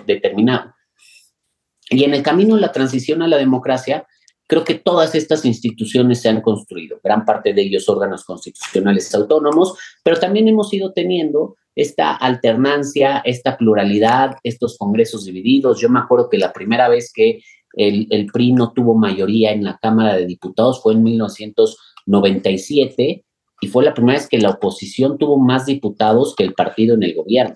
determinaban. 0.05 0.73
Y 1.89 2.03
en 2.03 2.13
el 2.13 2.23
camino 2.23 2.55
de 2.55 2.61
la 2.61 2.71
transición 2.71 3.21
a 3.21 3.27
la 3.27 3.37
democracia, 3.37 4.07
creo 4.47 4.63
que 4.63 4.75
todas 4.75 5.15
estas 5.15 5.45
instituciones 5.45 6.21
se 6.21 6.29
han 6.29 6.41
construido, 6.41 6.99
gran 7.03 7.25
parte 7.25 7.53
de 7.53 7.61
ellos 7.61 7.87
órganos 7.89 8.23
constitucionales 8.23 9.13
autónomos, 9.13 9.77
pero 10.03 10.19
también 10.19 10.47
hemos 10.47 10.73
ido 10.73 10.93
teniendo 10.93 11.55
esta 11.75 12.15
alternancia, 12.15 13.21
esta 13.25 13.57
pluralidad, 13.57 14.37
estos 14.43 14.77
congresos 14.77 15.25
divididos. 15.25 15.81
Yo 15.81 15.89
me 15.89 15.99
acuerdo 15.99 16.29
que 16.29 16.37
la 16.37 16.53
primera 16.53 16.87
vez 16.87 17.11
que 17.13 17.41
el, 17.73 18.07
el 18.09 18.27
PRI 18.27 18.53
no 18.53 18.71
tuvo 18.71 18.95
mayoría 18.95 19.51
en 19.51 19.63
la 19.63 19.77
Cámara 19.81 20.15
de 20.15 20.25
Diputados 20.25 20.81
fue 20.81 20.93
en 20.93 21.03
1997 21.03 23.25
y 23.61 23.67
fue 23.67 23.83
la 23.83 23.93
primera 23.93 24.17
vez 24.17 24.29
que 24.29 24.39
la 24.39 24.51
oposición 24.51 25.17
tuvo 25.17 25.37
más 25.37 25.65
diputados 25.65 26.35
que 26.35 26.43
el 26.43 26.53
partido 26.53 26.95
en 26.95 27.03
el 27.03 27.15
gobierno. 27.15 27.55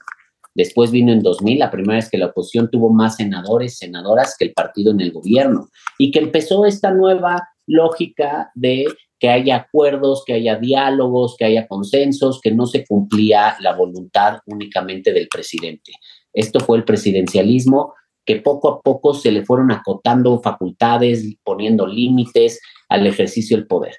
Después 0.56 0.92
vino 0.92 1.14
en 1.14 1.22
2000, 1.22 1.60
la 1.60 1.72
primera 1.72 1.96
vez 1.96 2.10
que 2.10 2.18
la 2.18 2.28
oposición 2.28 2.70
tuvo 2.70 2.92
más 2.92 3.18
senadores, 3.18 3.78
senadoras 3.78 4.36
que 4.38 4.46
el 4.46 4.54
partido 4.54 4.92
en 4.92 5.00
el 5.00 5.12
gobierno. 5.12 5.70
Y 5.98 6.12
que 6.12 6.20
empezó 6.20 6.66
esta 6.66 6.92
nueva 6.92 7.48
lógica 7.66 8.52
de 8.56 8.88
que 9.20 9.30
haya 9.30 9.58
acuerdos, 9.58 10.24
que 10.26 10.34
haya 10.34 10.56
diálogos, 10.56 11.36
que 11.38 11.46
haya 11.46 11.68
consensos, 11.68 12.40
que 12.42 12.52
no 12.52 12.66
se 12.66 12.86
cumplía 12.86 13.58
la 13.60 13.76
voluntad 13.76 14.40
únicamente 14.46 15.12
del 15.12 15.28
presidente. 15.28 15.92
Esto 16.34 16.60
fue 16.60 16.78
el 16.78 16.86
presidencialismo, 16.86 17.94
que 18.26 18.38
poco 18.38 18.70
a 18.70 18.82
poco 18.82 19.14
se 19.14 19.32
le 19.32 19.44
fueron 19.44 19.72
acotando 19.72 20.40
facultades, 20.42 21.26
poniendo 21.44 21.86
límites 21.86 22.62
al 22.88 23.08
ejercicio 23.08 23.58
del 23.58 23.68
poder. 23.68 23.96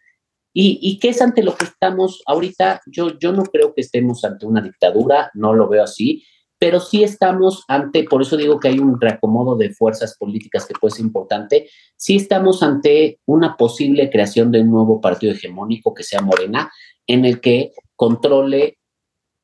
¿Y, 0.53 0.79
y 0.83 0.99
qué 0.99 1.11
es 1.11 1.21
ante 1.21 1.43
lo 1.43 1.55
que 1.57 1.65
estamos 1.65 2.23
ahorita? 2.27 2.81
Yo, 2.87 3.19
yo 3.19 3.33
no 3.33 3.45
creo 3.45 3.75
que 3.75 3.83
estemos 3.83 4.25
ante 4.25 4.47
una 4.47 4.61
dictadura, 4.61 5.31
no 5.35 5.53
lo 5.55 5.69
veo 5.69 5.85
así 5.85 6.25
pero 6.61 6.79
sí 6.79 7.03
estamos 7.03 7.65
ante, 7.69 8.05
por 8.05 8.21
eso 8.21 8.37
digo 8.37 8.61
que 8.61 8.69
hay 8.69 8.79
un 8.79 9.01
reacomodo 9.01 9.57
de 9.57 9.71
fuerzas 9.71 10.15
políticas 10.19 10.67
que 10.67 10.75
puede 10.75 10.95
ser 10.95 11.07
importante, 11.07 11.71
sí 11.97 12.17
estamos 12.17 12.63
ante 12.63 13.19
una 13.25 13.57
posible 13.57 14.11
creación 14.11 14.53
de 14.53 14.61
un 14.61 14.71
nuevo 14.71 15.01
partido 15.01 15.33
hegemónico 15.33 15.95
que 15.95 16.03
sea 16.03 16.21
Morena, 16.21 16.71
en 17.07 17.25
el 17.25 17.41
que 17.41 17.73
controle 17.97 18.77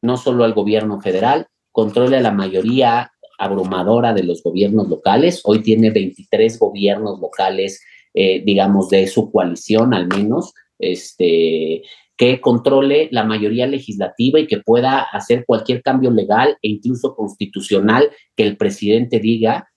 no 0.02 0.18
solo 0.18 0.44
al 0.44 0.52
gobierno 0.52 1.00
federal, 1.00 1.46
controle 1.72 2.18
a 2.18 2.20
la 2.20 2.32
mayoría 2.32 3.10
abrumadora 3.38 4.12
de 4.12 4.22
los 4.22 4.42
gobiernos 4.42 4.88
locales. 4.88 5.40
Hoy 5.44 5.62
tiene 5.62 5.90
23 5.90 6.58
gobiernos 6.58 7.18
locales, 7.18 7.82
eh, 8.12 8.42
digamos, 8.44 8.90
de 8.90 9.06
su 9.06 9.32
coalición 9.32 9.94
al 9.94 10.06
menos, 10.06 10.52
este, 10.78 11.82
que 12.16 12.40
controle 12.40 13.08
la 13.12 13.24
mayoría 13.24 13.66
legislativa 13.66 14.40
y 14.40 14.46
que 14.46 14.58
pueda 14.58 15.00
hacer 15.00 15.44
cualquier 15.46 15.82
cambio 15.82 16.10
legal 16.10 16.56
e 16.62 16.68
incluso 16.68 17.14
constitucional 17.14 18.10
que 18.34 18.44
el 18.44 18.56
presidente 18.56 19.20
diga 19.20 19.68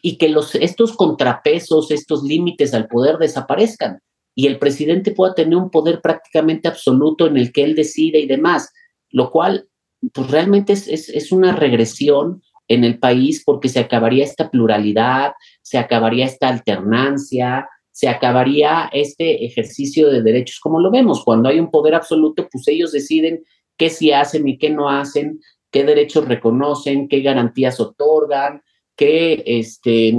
y 0.00 0.16
que 0.16 0.28
los, 0.28 0.54
estos 0.54 0.96
contrapesos, 0.96 1.90
estos 1.90 2.22
límites 2.22 2.72
al 2.74 2.88
poder 2.88 3.18
desaparezcan 3.18 3.98
y 4.34 4.46
el 4.46 4.58
presidente 4.58 5.10
pueda 5.10 5.34
tener 5.34 5.56
un 5.56 5.70
poder 5.70 6.00
prácticamente 6.00 6.68
absoluto 6.68 7.26
en 7.26 7.36
el 7.36 7.52
que 7.52 7.64
él 7.64 7.74
decide 7.74 8.20
y 8.20 8.26
demás, 8.26 8.72
lo 9.10 9.30
cual 9.30 9.68
pues 10.12 10.30
realmente 10.30 10.72
es, 10.72 10.88
es, 10.88 11.08
es 11.08 11.32
una 11.32 11.54
regresión 11.54 12.42
en 12.68 12.84
el 12.84 12.98
país 12.98 13.42
porque 13.44 13.68
se 13.68 13.80
acabaría 13.80 14.24
esta 14.24 14.50
pluralidad, 14.50 15.32
se 15.62 15.78
acabaría 15.78 16.26
esta 16.26 16.48
alternancia, 16.48 17.68
se 17.92 18.08
acabaría 18.08 18.88
este 18.92 19.44
ejercicio 19.44 20.10
de 20.10 20.22
derechos 20.22 20.58
como 20.60 20.80
lo 20.80 20.90
vemos. 20.90 21.22
Cuando 21.24 21.48
hay 21.48 21.60
un 21.60 21.70
poder 21.70 21.94
absoluto, 21.94 22.48
pues 22.50 22.66
ellos 22.68 22.90
deciden 22.90 23.44
qué 23.76 23.90
sí 23.90 24.12
hacen 24.12 24.48
y 24.48 24.58
qué 24.58 24.70
no 24.70 24.88
hacen, 24.88 25.40
qué 25.70 25.84
derechos 25.84 26.26
reconocen, 26.26 27.08
qué 27.08 27.20
garantías 27.20 27.78
otorgan, 27.80 28.62
qué 28.96 29.42
este, 29.46 30.14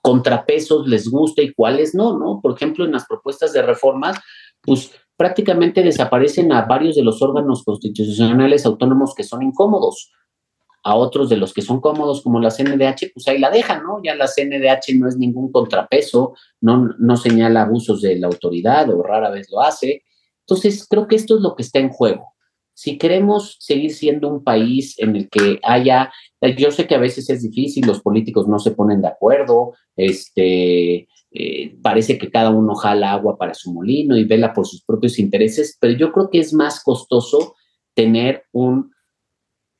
contrapesos 0.00 0.86
les 0.88 1.08
gusta 1.10 1.42
y 1.42 1.52
cuáles 1.52 1.94
no, 1.94 2.18
¿no? 2.18 2.40
Por 2.40 2.54
ejemplo, 2.54 2.84
en 2.84 2.92
las 2.92 3.06
propuestas 3.06 3.52
de 3.52 3.62
reformas, 3.62 4.18
pues 4.62 4.90
prácticamente 5.16 5.82
desaparecen 5.82 6.52
a 6.52 6.62
varios 6.62 6.96
de 6.96 7.04
los 7.04 7.20
órganos 7.22 7.62
constitucionales 7.64 8.66
autónomos 8.66 9.14
que 9.14 9.24
son 9.24 9.42
incómodos 9.42 10.12
a 10.86 10.94
otros 10.94 11.28
de 11.28 11.36
los 11.36 11.52
que 11.52 11.62
son 11.62 11.80
cómodos, 11.80 12.22
como 12.22 12.38
la 12.38 12.52
CNDH, 12.52 13.10
pues 13.12 13.26
ahí 13.26 13.38
la 13.38 13.50
dejan, 13.50 13.82
¿no? 13.82 14.00
Ya 14.04 14.14
la 14.14 14.28
CNDH 14.28 14.94
no 14.96 15.08
es 15.08 15.16
ningún 15.16 15.50
contrapeso, 15.50 16.36
no, 16.60 16.94
no 17.00 17.16
señala 17.16 17.62
abusos 17.62 18.02
de 18.02 18.14
la 18.20 18.28
autoridad 18.28 18.88
o 18.90 19.02
rara 19.02 19.30
vez 19.30 19.48
lo 19.50 19.62
hace. 19.62 20.04
Entonces, 20.46 20.86
creo 20.88 21.08
que 21.08 21.16
esto 21.16 21.34
es 21.34 21.42
lo 21.42 21.56
que 21.56 21.64
está 21.64 21.80
en 21.80 21.88
juego. 21.88 22.34
Si 22.72 22.98
queremos 22.98 23.56
seguir 23.58 23.92
siendo 23.94 24.28
un 24.28 24.44
país 24.44 24.94
en 25.00 25.16
el 25.16 25.28
que 25.28 25.58
haya, 25.64 26.12
yo 26.56 26.70
sé 26.70 26.86
que 26.86 26.94
a 26.94 27.00
veces 27.00 27.28
es 27.30 27.42
difícil, 27.42 27.84
los 27.84 28.00
políticos 28.00 28.46
no 28.46 28.60
se 28.60 28.70
ponen 28.70 29.02
de 29.02 29.08
acuerdo, 29.08 29.72
este, 29.96 31.08
eh, 31.32 31.76
parece 31.82 32.16
que 32.16 32.30
cada 32.30 32.50
uno 32.50 32.76
jala 32.76 33.10
agua 33.10 33.36
para 33.36 33.54
su 33.54 33.72
molino 33.72 34.16
y 34.16 34.22
vela 34.22 34.52
por 34.52 34.68
sus 34.68 34.84
propios 34.84 35.18
intereses, 35.18 35.76
pero 35.80 35.94
yo 35.94 36.12
creo 36.12 36.30
que 36.30 36.38
es 36.38 36.52
más 36.52 36.80
costoso 36.84 37.56
tener 37.92 38.44
un 38.52 38.92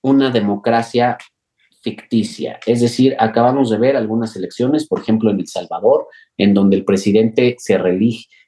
una 0.07 0.31
democracia 0.31 1.19
ficticia. 1.83 2.61
Es 2.65 2.81
decir, 2.81 3.17
acabamos 3.19 3.71
de 3.71 3.79
ver 3.79 3.97
algunas 3.97 4.37
elecciones, 4.37 4.87
por 4.87 5.01
ejemplo, 5.01 5.31
en 5.31 5.41
El 5.41 5.49
Salvador, 5.49 6.07
en 6.37 6.55
donde 6.55 6.77
el 6.77 6.85
presidente 6.85 7.57
se, 7.59 7.77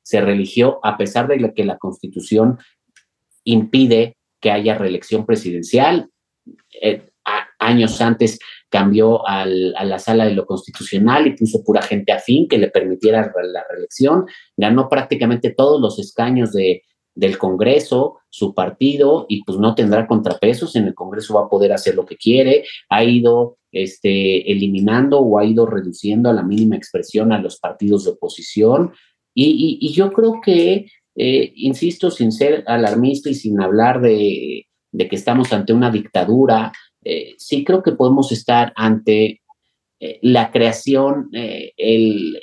se 0.03 0.21
religió 0.21 0.79
a 0.85 0.97
pesar 0.97 1.27
de 1.27 1.53
que 1.53 1.65
la 1.65 1.77
constitución 1.77 2.59
impide 3.43 4.17
que 4.41 4.53
haya 4.53 4.79
reelección 4.79 5.27
presidencial. 5.27 6.11
Eh, 6.81 7.11
años 7.59 8.01
antes 8.01 8.39
cambió 8.71 9.27
a 9.27 9.45
la 9.45 9.99
sala 9.99 10.27
de 10.27 10.35
lo 10.35 10.47
constitucional 10.47 11.27
y 11.27 11.37
puso 11.37 11.65
pura 11.65 11.83
gente 11.83 12.13
afín 12.13 12.47
que 12.47 12.59
le 12.59 12.69
permitiera 12.69 13.33
la 13.43 13.65
reelección. 13.69 14.27
Ganó 14.57 14.89
prácticamente 14.89 15.51
todos 15.51 15.81
los 15.81 15.99
escaños 15.99 16.53
de, 16.53 16.83
del 17.17 17.37
Congreso, 17.37 18.18
su 18.31 18.55
partido, 18.55 19.27
y 19.29 19.43
pues 19.45 19.59
no 19.59 19.75
tendrá 19.75 20.07
contrapesos, 20.07 20.77
en 20.77 20.87
el 20.87 20.95
Congreso 20.95 21.35
va 21.35 21.43
a 21.43 21.49
poder 21.49 21.73
hacer 21.73 21.95
lo 21.95 22.05
que 22.05 22.17
quiere, 22.17 22.65
ha 22.89 23.05
ido 23.05 23.59
este, 23.73 24.51
eliminando 24.51 25.21
o 25.21 25.39
ha 25.39 25.45
ido 25.45 25.67
reduciendo 25.67 26.29
a 26.31 26.33
la 26.33 26.43
mínima 26.43 26.77
expresión 26.77 27.33
a 27.33 27.41
los 27.41 27.59
partidos 27.59 28.05
de 28.05 28.13
oposición, 28.13 28.93
y, 29.41 29.93
yo 29.93 30.13
creo 30.13 30.41
que, 30.45 30.87
eh, 31.15 31.53
insisto, 31.55 32.11
sin 32.11 32.33
ser 32.33 32.65
alarmista 32.67 33.31
y 33.31 33.35
sin 33.35 33.61
hablar 33.61 34.01
de, 34.01 34.67
que 34.93 35.17
estamos 35.17 35.53
ante 35.53 35.73
una 35.73 35.93
dictadura, 35.93 36.73
eh, 37.05 37.35
sí 37.39 37.63
creo 37.63 37.85
que 37.85 37.93
podemos 37.93 38.33
estar 38.33 38.73
ante 38.75 39.41
eh, 40.01 40.19
la 40.23 40.51
creación, 40.51 41.29
el, 41.33 42.41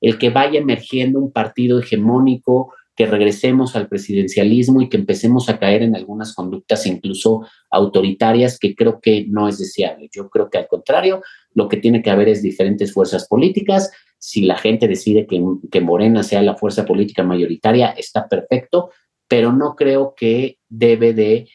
el 0.00 0.18
que 0.18 0.30
vaya 0.30 0.60
emergiendo 0.60 1.20
un 1.20 1.30
partido 1.30 1.78
hegemónico 1.78 2.72
que 2.98 3.06
regresemos 3.06 3.76
al 3.76 3.86
presidencialismo 3.86 4.82
y 4.82 4.88
que 4.88 4.96
empecemos 4.96 5.48
a 5.48 5.60
caer 5.60 5.82
en 5.82 5.94
algunas 5.94 6.34
conductas 6.34 6.84
incluso 6.84 7.46
autoritarias 7.70 8.58
que 8.58 8.74
creo 8.74 8.98
que 9.00 9.24
no 9.28 9.46
es 9.46 9.56
deseable. 9.56 10.08
Yo 10.10 10.28
creo 10.28 10.50
que 10.50 10.58
al 10.58 10.66
contrario, 10.66 11.22
lo 11.54 11.68
que 11.68 11.76
tiene 11.76 12.02
que 12.02 12.10
haber 12.10 12.28
es 12.28 12.42
diferentes 12.42 12.92
fuerzas 12.92 13.28
políticas. 13.28 13.92
Si 14.18 14.40
la 14.40 14.58
gente 14.58 14.88
decide 14.88 15.28
que, 15.28 15.40
que 15.70 15.80
Morena 15.80 16.24
sea 16.24 16.42
la 16.42 16.56
fuerza 16.56 16.84
política 16.84 17.22
mayoritaria, 17.22 17.90
está 17.90 18.26
perfecto, 18.26 18.90
pero 19.28 19.52
no 19.52 19.76
creo 19.76 20.14
que 20.16 20.58
debe 20.68 21.14
de 21.14 21.48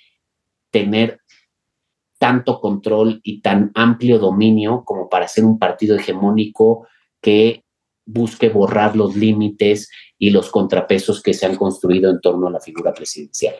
tener 0.72 1.20
tanto 2.20 2.62
control 2.62 3.20
y 3.22 3.42
tan 3.42 3.72
amplio 3.76 4.18
dominio 4.18 4.86
como 4.86 5.10
para 5.10 5.28
ser 5.28 5.44
un 5.44 5.60
partido 5.60 5.98
hegemónico 5.98 6.88
que 7.22 7.63
busque 8.06 8.50
borrar 8.50 8.96
los 8.96 9.16
límites 9.16 9.90
y 10.18 10.30
los 10.30 10.50
contrapesos 10.50 11.22
que 11.22 11.34
se 11.34 11.46
han 11.46 11.56
construido 11.56 12.10
en 12.10 12.22
torno 12.22 12.48
a 12.48 12.52
la 12.52 12.60
figura 12.60 12.94
presidencial. 12.94 13.56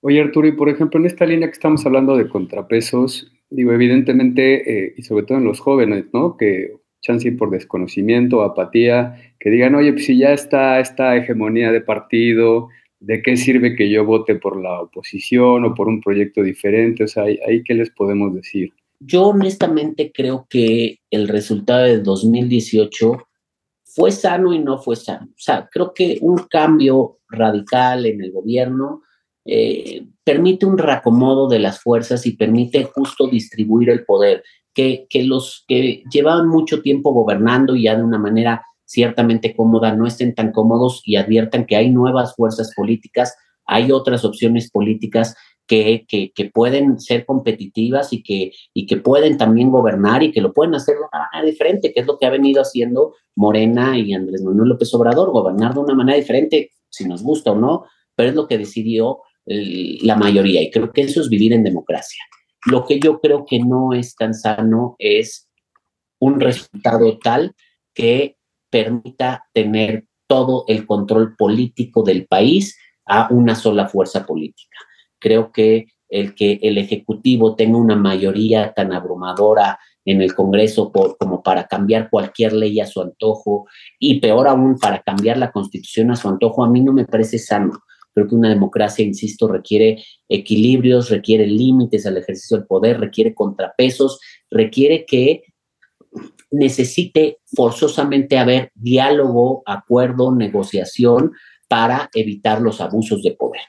Oye, 0.00 0.20
Arturo, 0.20 0.46
y 0.46 0.52
por 0.52 0.68
ejemplo, 0.68 1.00
en 1.00 1.06
esta 1.06 1.26
línea 1.26 1.48
que 1.48 1.54
estamos 1.54 1.84
hablando 1.84 2.16
de 2.16 2.28
contrapesos, 2.28 3.32
digo, 3.50 3.72
evidentemente, 3.72 4.86
eh, 4.86 4.94
y 4.96 5.02
sobre 5.02 5.24
todo 5.24 5.38
en 5.38 5.44
los 5.44 5.60
jóvenes, 5.60 6.06
¿no? 6.12 6.36
Que 6.36 6.76
chance 7.00 7.30
por 7.32 7.50
desconocimiento, 7.50 8.42
apatía, 8.42 9.34
que 9.38 9.50
digan, 9.50 9.74
oye, 9.74 9.92
pues 9.92 10.06
si 10.06 10.18
ya 10.18 10.32
está 10.32 10.80
esta 10.80 11.16
hegemonía 11.16 11.72
de 11.72 11.80
partido, 11.80 12.68
¿de 13.00 13.22
qué 13.22 13.36
sirve 13.36 13.76
que 13.76 13.90
yo 13.90 14.04
vote 14.04 14.34
por 14.34 14.60
la 14.60 14.80
oposición 14.80 15.64
o 15.64 15.74
por 15.74 15.88
un 15.88 16.00
proyecto 16.00 16.42
diferente? 16.42 17.04
O 17.04 17.08
sea, 17.08 17.24
¿ahí 17.24 17.62
qué 17.64 17.74
les 17.74 17.90
podemos 17.90 18.34
decir? 18.34 18.72
Yo 18.98 19.28
honestamente 19.28 20.10
creo 20.12 20.46
que 20.48 21.00
el 21.10 21.28
resultado 21.28 21.84
de 21.84 21.98
2018 21.98 23.26
fue 23.96 24.12
sano 24.12 24.52
y 24.52 24.58
no 24.58 24.76
fue 24.76 24.94
sano. 24.94 25.28
O 25.30 25.38
sea, 25.38 25.68
creo 25.72 25.94
que 25.94 26.18
un 26.20 26.36
cambio 26.50 27.20
radical 27.30 28.04
en 28.04 28.20
el 28.20 28.30
gobierno 28.30 29.02
eh, 29.46 30.06
permite 30.22 30.66
un 30.66 30.76
reacomodo 30.76 31.48
de 31.48 31.60
las 31.60 31.80
fuerzas 31.80 32.26
y 32.26 32.36
permite 32.36 32.84
justo 32.84 33.26
distribuir 33.26 33.88
el 33.88 34.04
poder, 34.04 34.44
que, 34.74 35.06
que 35.08 35.22
los 35.22 35.64
que 35.66 36.02
llevaban 36.12 36.46
mucho 36.46 36.82
tiempo 36.82 37.12
gobernando 37.12 37.74
y 37.74 37.84
ya 37.84 37.96
de 37.96 38.02
una 38.02 38.18
manera 38.18 38.62
ciertamente 38.84 39.56
cómoda 39.56 39.94
no 39.94 40.06
estén 40.06 40.34
tan 40.34 40.52
cómodos 40.52 41.00
y 41.04 41.16
adviertan 41.16 41.64
que 41.64 41.76
hay 41.76 41.90
nuevas 41.90 42.36
fuerzas 42.36 42.72
políticas 42.76 43.34
hay 43.66 43.90
otras 43.90 44.24
opciones 44.24 44.70
políticas 44.70 45.34
que, 45.66 46.50
pueden 46.52 47.00
ser 47.00 47.24
competitivas 47.26 48.12
y 48.12 48.22
que, 48.22 48.96
pueden 48.98 49.36
también 49.36 49.70
gobernar 49.70 50.22
y 50.22 50.32
que 50.32 50.40
lo 50.40 50.52
pueden 50.52 50.74
hacer 50.74 50.94
de 50.94 51.00
una 51.00 51.28
manera 51.32 51.50
diferente, 51.50 51.92
que 51.92 52.00
es 52.00 52.06
lo 52.06 52.18
que 52.18 52.26
ha 52.26 52.30
venido 52.30 52.62
haciendo 52.62 53.14
Morena 53.34 53.98
y 53.98 54.14
Andrés 54.14 54.42
Manuel 54.42 54.70
López 54.70 54.92
Obrador, 54.94 55.30
gobernar 55.30 55.74
de 55.74 55.80
una 55.80 55.94
manera 55.94 56.18
diferente, 56.18 56.70
si 56.88 57.06
nos 57.06 57.22
gusta 57.22 57.52
o 57.52 57.56
no, 57.56 57.84
pero 58.14 58.30
es 58.30 58.34
lo 58.34 58.46
que 58.46 58.58
decidió 58.58 59.20
la 59.46 60.16
mayoría 60.16 60.60
y 60.60 60.70
creo 60.70 60.92
que 60.92 61.02
eso 61.02 61.20
es 61.20 61.28
vivir 61.28 61.52
en 61.52 61.62
democracia. 61.62 62.22
Lo 62.66 62.84
que 62.84 62.98
yo 62.98 63.20
creo 63.20 63.44
que 63.46 63.60
no 63.60 63.92
es 63.92 64.16
tan 64.16 64.34
sano 64.34 64.96
es 64.98 65.48
un 66.18 66.40
resultado 66.40 67.18
tal 67.18 67.54
que 67.94 68.36
permita 68.70 69.46
tener 69.52 70.06
todo 70.26 70.64
el 70.66 70.84
control 70.84 71.36
político 71.36 72.02
del 72.02 72.26
país 72.26 72.76
a 73.04 73.28
una 73.30 73.54
sola 73.54 73.88
fuerza 73.88 74.26
política. 74.26 74.76
Creo 75.18 75.52
que 75.52 75.86
el 76.08 76.34
que 76.34 76.58
el 76.62 76.78
Ejecutivo 76.78 77.56
tenga 77.56 77.78
una 77.78 77.96
mayoría 77.96 78.72
tan 78.72 78.92
abrumadora 78.92 79.78
en 80.04 80.22
el 80.22 80.34
Congreso 80.34 80.92
por, 80.92 81.18
como 81.18 81.42
para 81.42 81.66
cambiar 81.66 82.08
cualquier 82.10 82.52
ley 82.52 82.78
a 82.80 82.86
su 82.86 83.00
antojo 83.00 83.66
y 83.98 84.20
peor 84.20 84.46
aún 84.46 84.78
para 84.78 85.02
cambiar 85.02 85.36
la 85.36 85.50
Constitución 85.50 86.12
a 86.12 86.16
su 86.16 86.28
antojo, 86.28 86.64
a 86.64 86.70
mí 86.70 86.80
no 86.80 86.92
me 86.92 87.04
parece 87.04 87.38
sano. 87.38 87.82
Creo 88.14 88.28
que 88.28 88.34
una 88.34 88.48
democracia, 88.48 89.04
insisto, 89.04 89.48
requiere 89.48 90.02
equilibrios, 90.28 91.10
requiere 91.10 91.46
límites 91.46 92.06
al 92.06 92.16
ejercicio 92.16 92.56
del 92.56 92.66
poder, 92.66 92.98
requiere 92.98 93.34
contrapesos, 93.34 94.20
requiere 94.48 95.04
que 95.04 95.42
necesite 96.50 97.40
forzosamente 97.44 98.38
haber 98.38 98.70
diálogo, 98.74 99.62
acuerdo, 99.66 100.34
negociación 100.34 101.32
para 101.68 102.08
evitar 102.14 102.62
los 102.62 102.80
abusos 102.80 103.22
de 103.22 103.32
poder. 103.32 103.62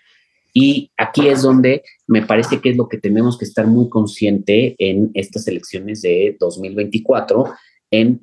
Y 0.60 0.90
aquí 0.98 1.28
es 1.28 1.44
donde 1.44 1.84
me 2.08 2.24
parece 2.24 2.60
que 2.60 2.72
es 2.72 2.78
lo 2.78 2.90
que 2.90 2.98
tenemos 2.98 3.38
que 3.38 3.46
estar 3.46 3.68
muy 3.68 3.90
consciente 3.90 4.76
en 4.80 5.12
estas 5.14 5.48
elecciones 5.48 6.02
de 6.02 6.36
2024, 6.40 7.54
en 7.92 8.20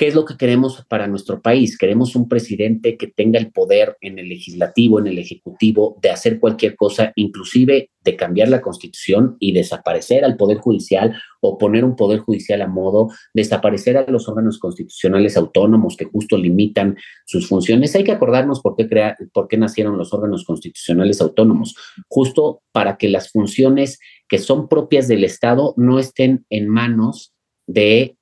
¿Qué 0.00 0.06
es 0.06 0.14
lo 0.14 0.24
que 0.24 0.38
queremos 0.38 0.82
para 0.88 1.08
nuestro 1.08 1.42
país? 1.42 1.76
Queremos 1.76 2.16
un 2.16 2.26
presidente 2.26 2.96
que 2.96 3.08
tenga 3.08 3.38
el 3.38 3.52
poder 3.52 3.98
en 4.00 4.18
el 4.18 4.30
legislativo, 4.30 4.98
en 4.98 5.08
el 5.08 5.18
ejecutivo, 5.18 5.98
de 6.00 6.08
hacer 6.08 6.40
cualquier 6.40 6.74
cosa, 6.74 7.12
inclusive 7.16 7.90
de 8.02 8.16
cambiar 8.16 8.48
la 8.48 8.62
constitución 8.62 9.36
y 9.40 9.52
desaparecer 9.52 10.24
al 10.24 10.38
poder 10.38 10.56
judicial 10.56 11.20
o 11.42 11.58
poner 11.58 11.84
un 11.84 11.96
poder 11.96 12.20
judicial 12.20 12.62
a 12.62 12.66
modo, 12.66 13.08
desaparecer 13.34 13.98
a 13.98 14.10
los 14.10 14.26
órganos 14.26 14.58
constitucionales 14.58 15.36
autónomos 15.36 15.98
que 15.98 16.06
justo 16.06 16.38
limitan 16.38 16.96
sus 17.26 17.46
funciones. 17.46 17.94
Hay 17.94 18.04
que 18.04 18.12
acordarnos 18.12 18.62
por 18.62 18.76
qué, 18.76 18.88
crear, 18.88 19.18
por 19.34 19.48
qué 19.48 19.58
nacieron 19.58 19.98
los 19.98 20.14
órganos 20.14 20.46
constitucionales 20.46 21.20
autónomos, 21.20 21.76
justo 22.08 22.62
para 22.72 22.96
que 22.96 23.10
las 23.10 23.30
funciones 23.30 23.98
que 24.30 24.38
son 24.38 24.66
propias 24.66 25.08
del 25.08 25.24
Estado 25.24 25.74
no 25.76 25.98
estén 25.98 26.46
en 26.48 26.68
manos 26.68 27.34
de 27.66 28.16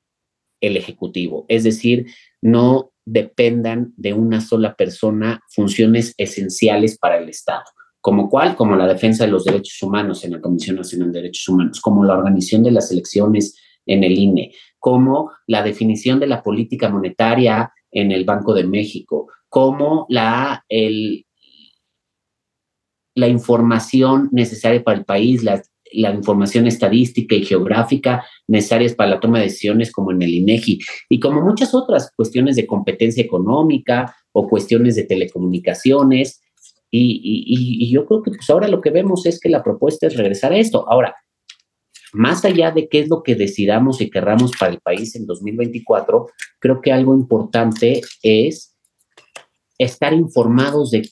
el 0.60 0.76
Ejecutivo, 0.76 1.46
es 1.48 1.64
decir, 1.64 2.06
no 2.42 2.92
dependan 3.04 3.94
de 3.96 4.12
una 4.12 4.40
sola 4.40 4.74
persona 4.74 5.40
funciones 5.48 6.14
esenciales 6.18 6.98
para 6.98 7.18
el 7.18 7.28
Estado, 7.28 7.64
como 8.00 8.28
cuál, 8.28 8.54
como 8.54 8.76
la 8.76 8.86
defensa 8.86 9.24
de 9.24 9.30
los 9.30 9.44
derechos 9.44 9.82
humanos 9.82 10.24
en 10.24 10.32
la 10.32 10.40
Comisión 10.40 10.76
Nacional 10.76 11.12
de 11.12 11.20
Derechos 11.20 11.48
Humanos, 11.48 11.80
como 11.80 12.04
la 12.04 12.14
organización 12.14 12.62
de 12.62 12.72
las 12.72 12.90
elecciones 12.92 13.56
en 13.86 14.04
el 14.04 14.18
INE, 14.18 14.52
como 14.78 15.32
la 15.46 15.62
definición 15.62 16.20
de 16.20 16.26
la 16.26 16.42
política 16.42 16.88
monetaria 16.88 17.72
en 17.90 18.12
el 18.12 18.24
Banco 18.24 18.54
de 18.54 18.64
México, 18.64 19.28
como 19.48 20.06
la, 20.08 20.64
el, 20.68 21.26
la 23.14 23.28
información 23.28 24.28
necesaria 24.32 24.84
para 24.84 24.98
el 24.98 25.04
país, 25.04 25.42
la 25.42 25.62
la 25.92 26.12
información 26.12 26.66
estadística 26.66 27.34
y 27.34 27.44
geográfica 27.44 28.24
necesarias 28.46 28.94
para 28.94 29.10
la 29.10 29.20
toma 29.20 29.38
de 29.38 29.44
decisiones 29.44 29.92
como 29.92 30.12
en 30.12 30.22
el 30.22 30.34
INEGI 30.34 30.80
y 31.08 31.20
como 31.20 31.42
muchas 31.42 31.74
otras 31.74 32.12
cuestiones 32.14 32.56
de 32.56 32.66
competencia 32.66 33.22
económica 33.22 34.14
o 34.32 34.48
cuestiones 34.48 34.96
de 34.96 35.04
telecomunicaciones. 35.04 36.42
Y, 36.90 37.90
yo 37.90 38.06
creo 38.06 38.22
que 38.22 38.30
pues 38.30 38.48
ahora 38.50 38.68
lo 38.68 38.80
que 38.80 38.90
vemos 38.90 39.26
es 39.26 39.40
que 39.40 39.48
la 39.48 39.62
propuesta 39.62 40.06
es 40.06 40.16
regresar 40.16 40.52
a 40.52 40.58
esto. 40.58 40.88
Ahora, 40.88 41.14
más 42.12 42.44
allá 42.44 42.70
de 42.70 42.88
qué 42.88 43.00
es 43.00 43.08
lo 43.08 43.22
que 43.22 43.34
decidamos 43.34 44.00
y 44.00 44.10
querramos 44.10 44.52
para 44.58 44.72
el 44.72 44.80
país 44.80 45.14
en 45.14 45.26
2024, 45.26 46.28
creo 46.58 46.80
que 46.80 46.92
algo 46.92 47.14
importante 47.14 48.00
es 48.22 48.74
estar 49.78 50.12
informados 50.14 50.90
de 50.90 51.08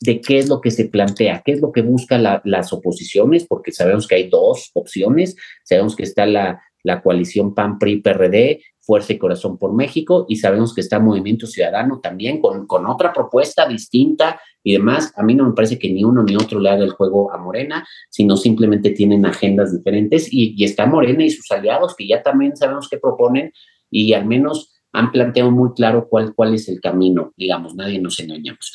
de 0.00 0.20
qué 0.20 0.38
es 0.38 0.48
lo 0.48 0.60
que 0.60 0.70
se 0.70 0.86
plantea, 0.86 1.42
qué 1.44 1.52
es 1.52 1.60
lo 1.60 1.72
que 1.72 1.82
buscan 1.82 2.22
las 2.44 2.72
oposiciones, 2.72 3.46
porque 3.46 3.72
sabemos 3.72 4.06
que 4.06 4.14
hay 4.14 4.28
dos 4.28 4.70
opciones, 4.74 5.36
sabemos 5.64 5.96
que 5.96 6.04
está 6.04 6.26
la, 6.26 6.62
la 6.82 7.02
coalición 7.02 7.54
PAN-PRI-PRD, 7.54 8.62
Fuerza 8.80 9.12
y 9.12 9.18
Corazón 9.18 9.58
por 9.58 9.74
México, 9.74 10.24
y 10.28 10.36
sabemos 10.36 10.74
que 10.74 10.80
está 10.80 10.98
Movimiento 10.98 11.46
Ciudadano 11.46 12.00
también 12.00 12.40
con, 12.40 12.66
con 12.66 12.86
otra 12.86 13.12
propuesta 13.12 13.68
distinta 13.68 14.40
y 14.62 14.72
demás. 14.72 15.12
A 15.16 15.22
mí 15.22 15.34
no 15.34 15.46
me 15.46 15.52
parece 15.52 15.78
que 15.78 15.90
ni 15.90 16.04
uno 16.04 16.22
ni 16.22 16.36
otro 16.36 16.58
le 16.58 16.70
haga 16.70 16.84
el 16.84 16.92
juego 16.92 17.32
a 17.32 17.38
Morena, 17.38 17.86
sino 18.08 18.36
simplemente 18.36 18.90
tienen 18.90 19.26
agendas 19.26 19.76
diferentes 19.76 20.32
y, 20.32 20.54
y 20.56 20.64
está 20.64 20.86
Morena 20.86 21.24
y 21.24 21.30
sus 21.30 21.50
aliados 21.50 21.94
que 21.94 22.06
ya 22.06 22.22
también 22.22 22.56
sabemos 22.56 22.88
qué 22.88 22.98
proponen 22.98 23.52
y 23.90 24.14
al 24.14 24.26
menos 24.26 24.74
han 24.92 25.12
planteado 25.12 25.50
muy 25.50 25.74
claro 25.74 26.08
cuál, 26.08 26.34
cuál 26.34 26.54
es 26.54 26.68
el 26.68 26.80
camino, 26.80 27.32
digamos, 27.36 27.74
nadie 27.74 28.00
nos 28.00 28.18
engañamos. 28.20 28.72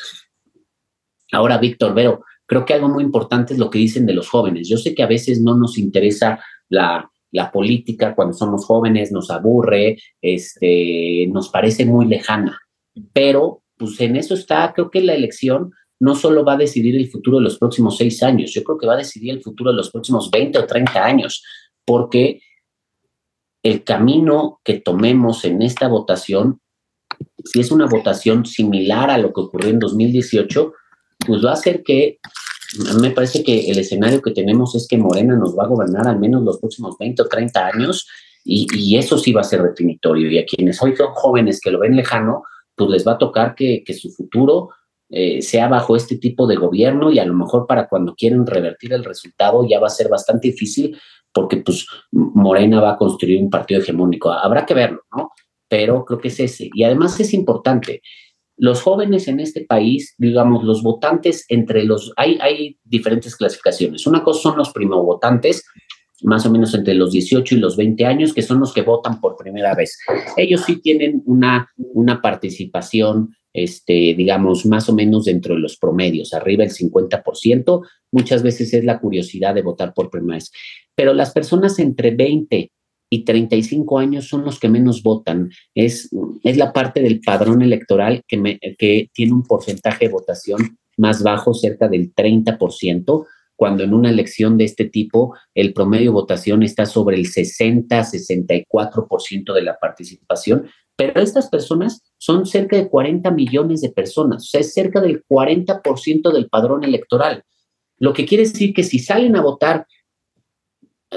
Ahora, 1.34 1.58
Víctor, 1.58 1.93
Vero, 1.93 2.24
creo 2.46 2.65
que 2.65 2.74
algo 2.74 2.89
muy 2.89 3.04
importante 3.04 3.54
es 3.54 3.60
lo 3.60 3.69
que 3.69 3.80
dicen 3.80 4.06
de 4.06 4.13
los 4.13 4.30
jóvenes. 4.30 4.67
Yo 4.69 4.78
sé 4.78 4.93
que 4.93 5.04
a 5.04 5.08
veces 5.08 5.41
no 5.41 5.58
nos 5.58 5.78
interesa 5.78 6.39
la, 6.69 7.10
política 7.52 8.13
cuando 8.13 8.36
somos 8.36 8.65
jóvenes, 8.65 9.12
nos 9.12 9.32
aburre, 9.32 9.98
este, 10.22 11.28
nos 11.32 11.50
parece 11.50 11.84
muy 11.84 12.06
lejana, 12.06 12.60
pero 13.12 13.63
pues 13.76 14.00
en 14.02 14.15
eso 14.15 14.36
está, 14.36 14.72
creo 14.72 14.91
que 14.91 15.02
la 15.02 15.15
elección 15.15 15.72
no 16.00 16.13
solo 16.13 16.46
va 16.46 16.54
a 16.54 16.58
decidir 16.58 16.96
el 16.96 17.10
futuro 17.10 17.38
de 17.38 17.46
los 17.46 17.58
próximos 17.58 17.98
seis 17.98 18.22
años, 18.22 18.54
yo 18.54 18.63
creo 18.63 18.78
que 18.78 18.86
va 18.86 18.93
a 18.93 18.98
decidir 18.98 19.32
el 19.32 19.41
futuro 19.41 19.72
de 19.72 19.78
los 19.78 19.89
próximos 19.89 20.30
20 20.30 20.60
o 20.60 20.67
30 20.67 21.04
años, 21.04 21.43
porque 21.86 22.39
el 23.63 23.84
camino 23.84 24.60
que 24.63 24.80
tomemos 24.80 25.43
en 25.43 25.63
esta 25.63 25.88
votación, 25.88 26.62
si 27.43 27.62
es 27.62 27.72
una 27.72 27.88
votación 27.88 28.46
similar 28.46 29.10
a 29.10 29.17
lo 29.17 29.34
que 29.34 29.41
ocurrió 29.41 29.72
en 29.72 29.80
2018, 29.80 30.74
pues 31.25 31.43
va 31.43 31.51
a 31.51 31.53
hacer 31.53 31.83
que, 31.83 32.19
me 32.99 33.12
parece 33.12 33.43
que 33.43 33.69
el 33.69 33.77
escenario 33.77 34.21
que 34.21 34.31
tenemos 34.31 34.75
es 34.75 34.88
que 34.88 34.97
Morena 34.97 35.36
nos 35.36 35.57
va 35.57 35.63
a 35.63 35.67
gobernar 35.67 36.07
al 36.07 36.19
menos 36.19 36.43
los 36.43 36.59
próximos 36.59 36.97
20 36.97 37.21
o 37.21 37.27
30 37.27 37.65
años 37.67 38.07
y, 38.45 38.97
eso 38.97 39.17
sí 39.17 39.31
va 39.31 39.41
a 39.41 39.45
ser 39.45 39.62
definitorio. 39.63 40.29
Y 40.29 40.38
a 40.38 40.45
quienes 40.45 40.81
hoy 40.81 40.95
son 40.95 41.13
jóvenes 41.13 41.62
que 41.62 41.71
lo 41.71 41.79
ven 41.79 41.95
lejano, 41.95 42.43
pues 42.75 42.89
les 42.89 43.07
va 43.07 43.13
a 43.13 43.17
tocar 43.17 43.55
que, 43.55 43.83
su 43.93 44.12
futuro 44.12 44.69
eh, 45.09 45.41
sea 45.41 45.67
bajo 45.67 45.95
este 45.95 46.17
tipo 46.17 46.47
de 46.47 46.55
gobierno 46.55 47.12
y 47.12 47.19
a 47.19 47.25
lo 47.25 47.33
mejor 47.33 47.67
para 47.67 47.88
cuando 47.88 48.15
quieren 48.15 48.45
revertir 48.45 48.93
el 48.93 49.03
resultado 49.03 49.65
ya 49.67 49.79
va 49.79 49.88
a 49.88 49.91
ser 49.91 50.09
bastante 50.09 50.47
difícil 50.47 50.97
porque 51.31 51.57
pues 51.57 51.86
Morena 52.12 52.79
va 52.79 52.91
a 52.93 52.97
construir 52.97 53.41
un 53.41 53.49
partido 53.49 53.81
hegemónico. 53.81 54.31
Habrá 54.31 54.65
que 54.65 54.73
verlo, 54.73 55.01
¿no? 55.15 55.31
Pero 55.67 56.05
creo 56.05 56.19
que 56.19 56.27
es 56.27 56.39
ese. 56.39 56.69
Y 56.73 56.83
además 56.83 57.19
es 57.19 57.33
importante, 57.33 58.01
los 58.57 58.81
jóvenes 58.81 59.27
en 59.27 59.39
este 59.39 59.65
país, 59.65 60.15
digamos, 60.17 60.63
los 60.63 60.83
votantes 60.83 61.45
entre 61.49 61.83
los, 61.83 62.13
hay, 62.17 62.37
hay 62.41 62.77
diferentes 62.83 63.35
clasificaciones. 63.35 64.05
Una 64.05 64.23
cosa 64.23 64.41
son 64.41 64.57
los 64.57 64.71
votantes, 64.73 65.65
más 66.21 66.45
o 66.45 66.51
menos 66.51 66.73
entre 66.73 66.93
los 66.93 67.11
18 67.11 67.55
y 67.55 67.59
los 67.59 67.75
20 67.75 68.05
años, 68.05 68.33
que 68.33 68.41
son 68.41 68.59
los 68.59 68.73
que 68.73 68.83
votan 68.83 69.19
por 69.19 69.35
primera 69.35 69.75
vez. 69.75 69.97
Ellos 70.37 70.61
sí 70.65 70.77
tienen 70.77 71.21
una, 71.25 71.69
una 71.75 72.21
participación, 72.21 73.35
este, 73.51 74.13
digamos, 74.15 74.65
más 74.65 74.87
o 74.87 74.93
menos 74.93 75.25
dentro 75.25 75.55
de 75.55 75.61
los 75.61 75.77
promedios, 75.77 76.33
arriba 76.33 76.63
del 76.63 76.73
50%. 76.73 77.81
Muchas 78.11 78.43
veces 78.43 78.73
es 78.73 78.83
la 78.83 78.99
curiosidad 78.99 79.53
de 79.53 79.63
votar 79.63 79.93
por 79.93 80.09
primera 80.09 80.35
vez. 80.35 80.51
Pero 80.95 81.13
las 81.13 81.31
personas 81.31 81.79
entre 81.79 82.11
20 82.11 82.71
y 83.13 83.23
35 83.26 83.99
años 83.99 84.28
son 84.28 84.43
los 84.43 84.60
que 84.60 84.69
menos 84.69 85.04
votan. 85.04 85.52
Es, 85.76 86.10
es 86.43 86.58
la 86.58 86.73
parte 86.73 86.99
del 86.99 87.21
padrón 87.21 87.62
electoral 87.62 88.23
que, 88.28 88.58
que 88.80 89.12
tiene 89.13 89.34
un 89.34 89.43
porcentaje 89.43 90.08
de 90.08 90.12
votación 90.12 90.80
más 90.97 91.21
bajo, 91.21 91.54
cerca 91.54 91.88
del 91.88 92.15
30%, 92.15 93.28
cuando 93.56 93.84
en 93.84 93.93
una 93.93 94.10
elección 94.10 94.58
de 94.58 94.63
este 94.63 94.86
tipo 94.86 95.36
el 95.54 95.73
promedio 95.73 96.06
de 96.06 96.15
votación 96.15 96.63
está 96.63 96.88
sobre 96.88 97.17
el 97.17 97.28
60-64% 97.28 99.54
de 99.54 99.62
la 99.62 99.78
participación. 99.78 100.65
Pero 100.95 101.21
estas 101.21 101.49
personas 101.49 102.02
son 102.17 102.47
cerca 102.47 102.78
de 102.78 102.89
40 102.89 103.30
millones 103.30 103.82
de 103.82 103.91
personas, 103.91 104.45
o 104.45 104.47
sea, 104.47 104.62
es 104.62 104.73
cerca 104.73 105.02
del 105.02 105.23
40% 105.23 106.34
del 106.34 106.49
padrón 106.49 106.84
electoral. 106.84 107.43
Lo 107.99 108.12
que 108.12 108.26
quiere 108.26 108.45
decir 108.45 108.73
que 108.73 108.82
si 108.82 108.97
salen 108.97 109.36
a 109.36 109.43
votar 109.43 109.86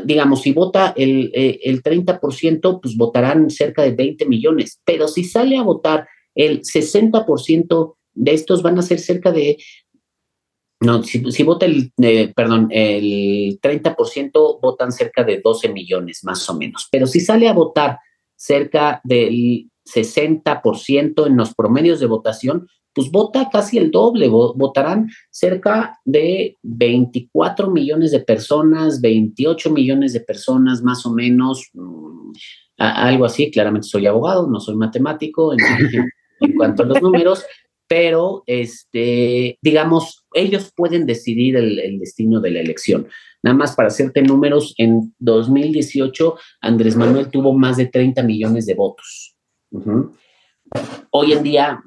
digamos, 0.05 0.43
si 0.43 0.53
vota 0.53 0.93
el, 0.97 1.31
eh, 1.35 1.61
el 1.65 1.83
30%, 1.83 2.81
pues 2.81 2.97
votarán 2.97 3.51
cerca 3.51 3.83
de 3.83 3.93
20 3.93 4.27
millones, 4.27 4.81
pero 4.85 5.09
si 5.09 5.25
sale 5.25 5.57
a 5.57 5.63
votar 5.63 6.07
el 6.35 6.63
60% 6.63 7.97
de 8.15 8.33
estos 8.33 8.63
van 8.63 8.79
a 8.79 8.83
ser 8.83 8.99
cerca 8.99 9.31
de 9.33 9.59
No, 10.81 11.03
si, 11.03 11.43
vota 11.43 11.65
el, 11.67 11.93
eh, 12.03 12.33
perdón, 12.35 12.69
el 12.71 13.59
30%, 13.61 14.61
votan 14.61 14.93
cerca 14.93 15.25
de 15.25 15.41
12 15.41 15.71
millones 15.71 16.21
más 16.23 16.49
o 16.51 16.55
menos. 16.55 16.87
Pero 16.91 17.07
si 17.07 17.21
sale 17.21 17.49
a 17.49 17.55
votar 17.55 17.99
cerca 18.37 19.01
del 19.03 19.71
60% 19.87 21.27
en 21.27 21.37
los 21.37 21.55
promedios 21.55 22.01
de 22.01 22.07
votación, 22.07 22.69
pues 22.97 23.11
vota 23.11 23.51
casi 23.53 23.77
el 23.77 23.91
doble, 23.91 24.27
votarán 24.27 25.11
cerca 25.29 26.01
de 26.07 26.57
24 26.63 27.71
millones 27.71 28.11
de 28.11 28.21
personas, 28.21 29.03
28 29.03 29.71
millones 29.71 30.15
de 30.15 30.21
personas 30.21 30.83
más 30.83 31.05
o 31.05 31.13
menos, 31.13 31.69
mm, 31.75 32.33
algo 32.79 33.27
así, 33.27 33.51
claramente 33.51 33.87
soy 33.87 34.07
abogado, 34.07 34.49
no 34.49 34.61
soy 34.61 34.77
matemático 34.77 35.53
en, 35.53 35.59
cuanto 36.57 36.85
a 36.85 36.87
los 36.87 37.03
números, 37.03 37.45
pero 37.87 38.43
este, 38.47 39.59
digamos, 39.61 40.25
ellos 40.33 40.73
pueden 40.75 41.05
decidir 41.05 41.57
el, 41.57 41.99
destino 41.99 42.41
de 42.41 42.51
la 42.51 42.61
elección. 42.61 43.09
Nada 43.43 43.59
más 43.59 43.77
para 43.77 43.89
hacerte 43.89 44.23
números, 44.23 44.75
en 44.79 45.15
2018 45.19 46.35
Andrés 46.63 46.97
Manuel 46.97 47.29
tuvo 47.29 47.53
más 47.53 47.77
de 47.77 47.89
30 47.89 48.23
millones 48.23 48.65
de 48.65 48.73
votos. 48.73 49.37
Hoy 51.11 51.33
en 51.33 51.43
día 51.43 51.83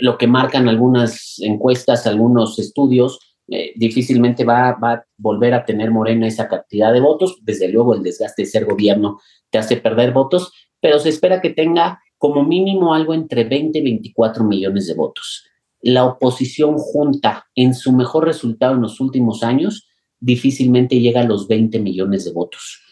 lo 0.00 0.18
que 0.18 0.26
marcan 0.26 0.68
algunas 0.68 1.36
encuestas, 1.40 2.06
algunos 2.06 2.58
estudios, 2.58 3.18
eh, 3.48 3.72
difícilmente 3.76 4.44
va, 4.44 4.70
a 4.70 5.04
volver 5.16 5.54
a 5.54 5.64
tener 5.64 5.90
Morena 5.90 6.26
esa 6.26 6.48
cantidad 6.48 6.92
de 6.92 7.00
votos. 7.00 7.38
Desde 7.42 7.68
luego, 7.68 7.94
el 7.94 8.02
desgaste 8.02 8.42
de 8.42 8.48
ser 8.48 8.64
gobierno 8.64 9.20
te 9.50 9.58
hace 9.58 9.76
perder 9.76 10.12
votos, 10.12 10.52
pero 10.80 10.98
se 10.98 11.10
espera 11.10 11.40
que 11.40 11.50
tenga 11.50 12.00
como 12.18 12.42
mínimo 12.44 12.94
algo 12.94 13.14
entre 13.14 13.44
20 13.44 13.78
y 13.78 13.82
24 13.82 14.44
millones 14.44 14.86
de 14.86 14.94
votos. 14.94 15.44
La 15.80 16.04
oposición 16.04 16.78
junta 16.78 17.46
en 17.54 17.74
su 17.74 17.92
mejor 17.92 18.24
resultado 18.24 18.74
en 18.74 18.82
los 18.82 19.00
últimos 19.00 19.42
años 19.42 19.86
difícilmente 20.18 20.98
llega 20.98 21.20
a 21.20 21.26
los 21.26 21.46
20 21.46 21.78
millones 21.78 22.24
de 22.24 22.32
votos. 22.32 22.82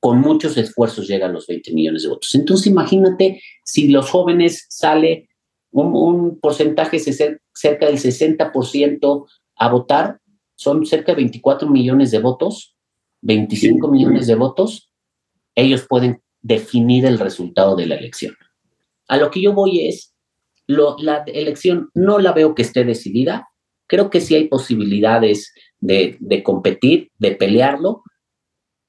Con 0.00 0.20
muchos 0.20 0.56
esfuerzos 0.56 1.06
llega 1.06 1.26
a 1.26 1.32
los 1.32 1.46
20 1.46 1.72
millones 1.74 2.04
de 2.04 2.08
votos. 2.08 2.34
Entonces 2.34 2.68
imagínate 2.68 3.42
si 3.64 3.88
los 3.88 4.08
jóvenes 4.08 4.66
sale 4.70 5.28
un, 5.72 6.38
porcentaje 6.40 6.98
cerca 6.98 7.86
del 7.86 7.98
60% 7.98 9.26
a 9.56 9.68
votar, 9.68 10.20
son 10.54 10.86
cerca 10.86 11.12
de 11.12 11.16
24 11.16 11.68
millones 11.68 12.10
de 12.10 12.20
votos, 12.20 12.76
25 13.22 13.88
millones 13.88 14.26
de 14.26 14.34
votos, 14.34 14.92
ellos 15.54 15.86
pueden 15.88 16.22
definir 16.40 17.06
el 17.06 17.18
resultado 17.18 17.76
de 17.76 17.86
la 17.86 17.96
elección. 17.96 18.34
A 19.08 19.16
lo 19.16 19.30
que 19.30 19.42
yo 19.42 19.52
voy 19.52 19.86
es, 19.86 20.14
la 20.66 21.24
elección 21.26 21.90
no 21.94 22.18
la 22.18 22.32
veo 22.32 22.54
que 22.54 22.62
esté 22.62 22.84
decidida, 22.84 23.48
creo 23.86 24.10
que 24.10 24.20
sí 24.20 24.34
hay 24.34 24.48
posibilidades 24.48 25.52
de, 25.80 26.16
de 26.20 26.42
competir, 26.42 27.10
de 27.18 27.32
pelearlo, 27.32 28.02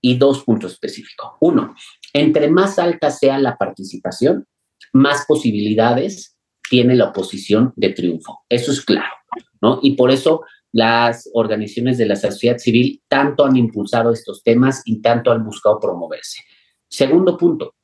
y 0.06 0.18
dos 0.18 0.44
puntos 0.44 0.74
específicos. 0.74 1.32
Uno, 1.40 1.76
entre 2.12 2.50
más 2.50 2.78
alta 2.78 3.10
sea 3.10 3.40
la 3.40 3.58
participación, 3.58 4.46
más 4.92 5.26
posibilidades 5.26 6.33
tiene 6.74 6.96
la 6.96 7.10
oposición 7.10 7.72
de 7.76 7.90
triunfo. 7.90 8.46
Eso 8.50 8.72
es 8.72 8.84
claro, 8.84 9.14
¿no? 9.62 9.78
Y 9.84 9.96
por 9.96 10.10
eso 10.10 10.42
las 10.72 11.30
organizaciones 11.36 12.00
de 12.00 12.08
la 12.08 12.16
sociedad 12.16 12.58
civil 12.58 13.04
tanto 13.08 13.46
han 13.46 13.56
impulsado 13.58 14.12
estos 14.12 14.42
temas 14.42 14.82
y 14.84 15.00
tanto 15.00 15.32
han 15.32 15.46
buscado 15.46 15.80
promoverse. 15.80 16.42
Segundo 16.88 17.38
punto, 17.38 17.76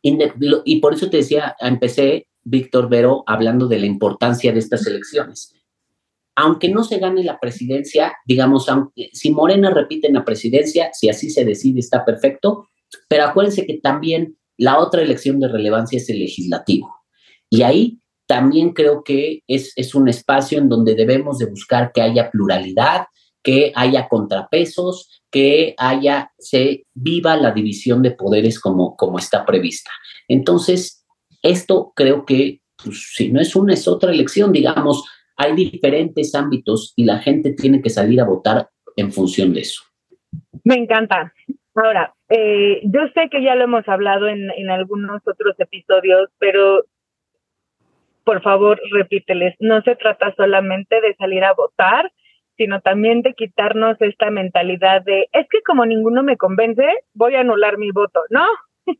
y 0.00 0.80
por 0.80 0.94
eso 0.94 1.10
te 1.10 1.18
decía, 1.18 1.56
empecé, 1.60 2.28
Víctor 2.42 2.88
Vero, 2.88 3.22
hablando 3.26 3.68
de 3.68 3.80
la 3.80 3.84
importancia 3.84 4.50
de 4.50 4.60
estas 4.60 4.86
elecciones. 4.86 5.54
Aunque 6.36 6.70
no 6.70 6.84
se 6.84 6.96
gane 6.96 7.22
la 7.22 7.38
presidencia, 7.38 8.14
digamos, 8.24 8.66
si 9.12 9.30
Morena 9.30 9.68
repite 9.74 10.06
en 10.06 10.14
la 10.14 10.24
presidencia, 10.24 10.88
si 10.94 11.10
así 11.10 11.28
se 11.28 11.44
decide, 11.44 11.80
está 11.80 12.06
perfecto, 12.06 12.70
pero 13.08 13.24
acuérdense 13.24 13.66
que 13.66 13.78
también 13.78 14.38
la 14.56 14.78
otra 14.78 15.02
elección 15.02 15.38
de 15.38 15.48
relevancia 15.48 15.98
es 15.98 16.08
el 16.08 16.20
legislativo. 16.20 16.94
Y 17.50 17.62
ahí 17.62 17.98
también 18.26 18.72
creo 18.72 19.02
que 19.02 19.42
es, 19.46 19.72
es 19.76 19.94
un 19.94 20.08
espacio 20.08 20.58
en 20.58 20.68
donde 20.68 20.94
debemos 20.94 21.38
de 21.38 21.46
buscar 21.46 21.92
que 21.92 22.02
haya 22.02 22.30
pluralidad, 22.30 23.06
que 23.42 23.72
haya 23.74 24.08
contrapesos, 24.08 25.22
que 25.30 25.74
haya, 25.78 26.30
se 26.38 26.84
viva 26.94 27.36
la 27.36 27.52
división 27.52 28.02
de 28.02 28.10
poderes 28.10 28.60
como, 28.60 28.96
como 28.96 29.18
está 29.18 29.46
prevista. 29.46 29.90
Entonces, 30.28 31.06
esto 31.42 31.92
creo 31.96 32.26
que, 32.26 32.60
pues, 32.82 33.12
si 33.14 33.32
no 33.32 33.40
es 33.40 33.56
una, 33.56 33.72
es 33.72 33.88
otra 33.88 34.12
elección, 34.12 34.52
digamos, 34.52 35.04
hay 35.36 35.54
diferentes 35.54 36.34
ámbitos 36.34 36.92
y 36.96 37.04
la 37.04 37.18
gente 37.18 37.52
tiene 37.52 37.80
que 37.80 37.90
salir 37.90 38.20
a 38.20 38.26
votar 38.26 38.68
en 38.96 39.12
función 39.12 39.54
de 39.54 39.60
eso. 39.60 39.82
Me 40.64 40.74
encanta. 40.74 41.32
Ahora, 41.74 42.12
eh, 42.28 42.80
yo 42.84 43.00
sé 43.14 43.30
que 43.30 43.42
ya 43.42 43.54
lo 43.54 43.64
hemos 43.64 43.88
hablado 43.88 44.26
en, 44.26 44.50
en 44.50 44.68
algunos 44.68 45.22
otros 45.26 45.54
episodios, 45.58 46.28
pero 46.38 46.84
por 48.28 48.42
favor, 48.42 48.78
repíteles, 48.92 49.54
no 49.58 49.80
se 49.80 49.96
trata 49.96 50.34
solamente 50.36 51.00
de 51.00 51.14
salir 51.14 51.44
a 51.44 51.54
votar, 51.54 52.12
sino 52.58 52.82
también 52.82 53.22
de 53.22 53.32
quitarnos 53.32 53.96
esta 54.02 54.30
mentalidad 54.30 55.00
de, 55.02 55.30
es 55.32 55.48
que 55.48 55.62
como 55.62 55.86
ninguno 55.86 56.22
me 56.22 56.36
convence, 56.36 56.84
voy 57.14 57.36
a 57.36 57.40
anular 57.40 57.78
mi 57.78 57.90
voto, 57.90 58.20
¿no? 58.28 58.44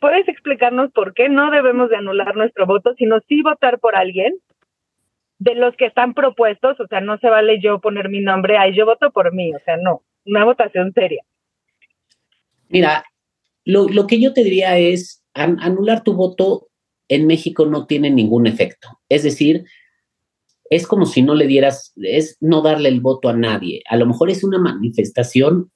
¿Puedes 0.00 0.26
explicarnos 0.26 0.90
por 0.90 1.14
qué 1.14 1.28
no 1.28 1.52
debemos 1.52 1.90
de 1.90 1.96
anular 1.98 2.34
nuestro 2.34 2.66
voto, 2.66 2.92
sino 2.98 3.20
sí 3.28 3.40
votar 3.42 3.78
por 3.78 3.94
alguien 3.94 4.34
de 5.38 5.54
los 5.54 5.76
que 5.76 5.86
están 5.86 6.12
propuestos? 6.12 6.80
O 6.80 6.88
sea, 6.88 7.00
no 7.00 7.18
se 7.18 7.30
vale 7.30 7.60
yo 7.60 7.80
poner 7.80 8.08
mi 8.08 8.18
nombre, 8.18 8.58
ahí 8.58 8.74
yo 8.74 8.84
voto 8.84 9.12
por 9.12 9.32
mí, 9.32 9.54
o 9.54 9.60
sea, 9.64 9.76
no, 9.76 10.02
una 10.26 10.44
votación 10.44 10.92
seria. 10.92 11.22
Mira, 12.68 13.04
lo, 13.64 13.88
lo 13.88 14.08
que 14.08 14.20
yo 14.20 14.32
te 14.32 14.42
diría 14.42 14.76
es, 14.76 15.24
anular 15.34 16.02
tu 16.02 16.14
voto 16.14 16.67
en 17.08 17.26
México 17.26 17.66
no 17.66 17.86
tiene 17.86 18.10
ningún 18.10 18.46
efecto. 18.46 19.00
Es 19.08 19.22
decir, 19.22 19.64
es 20.70 20.86
como 20.86 21.06
si 21.06 21.22
no 21.22 21.34
le 21.34 21.46
dieras, 21.46 21.92
es 21.96 22.36
no 22.40 22.60
darle 22.62 22.88
el 22.88 23.00
voto 23.00 23.28
a 23.28 23.32
nadie. 23.32 23.82
A 23.88 23.96
lo 23.96 24.06
mejor 24.06 24.30
es 24.30 24.44
una 24.44 24.58
manifestación, 24.58 25.70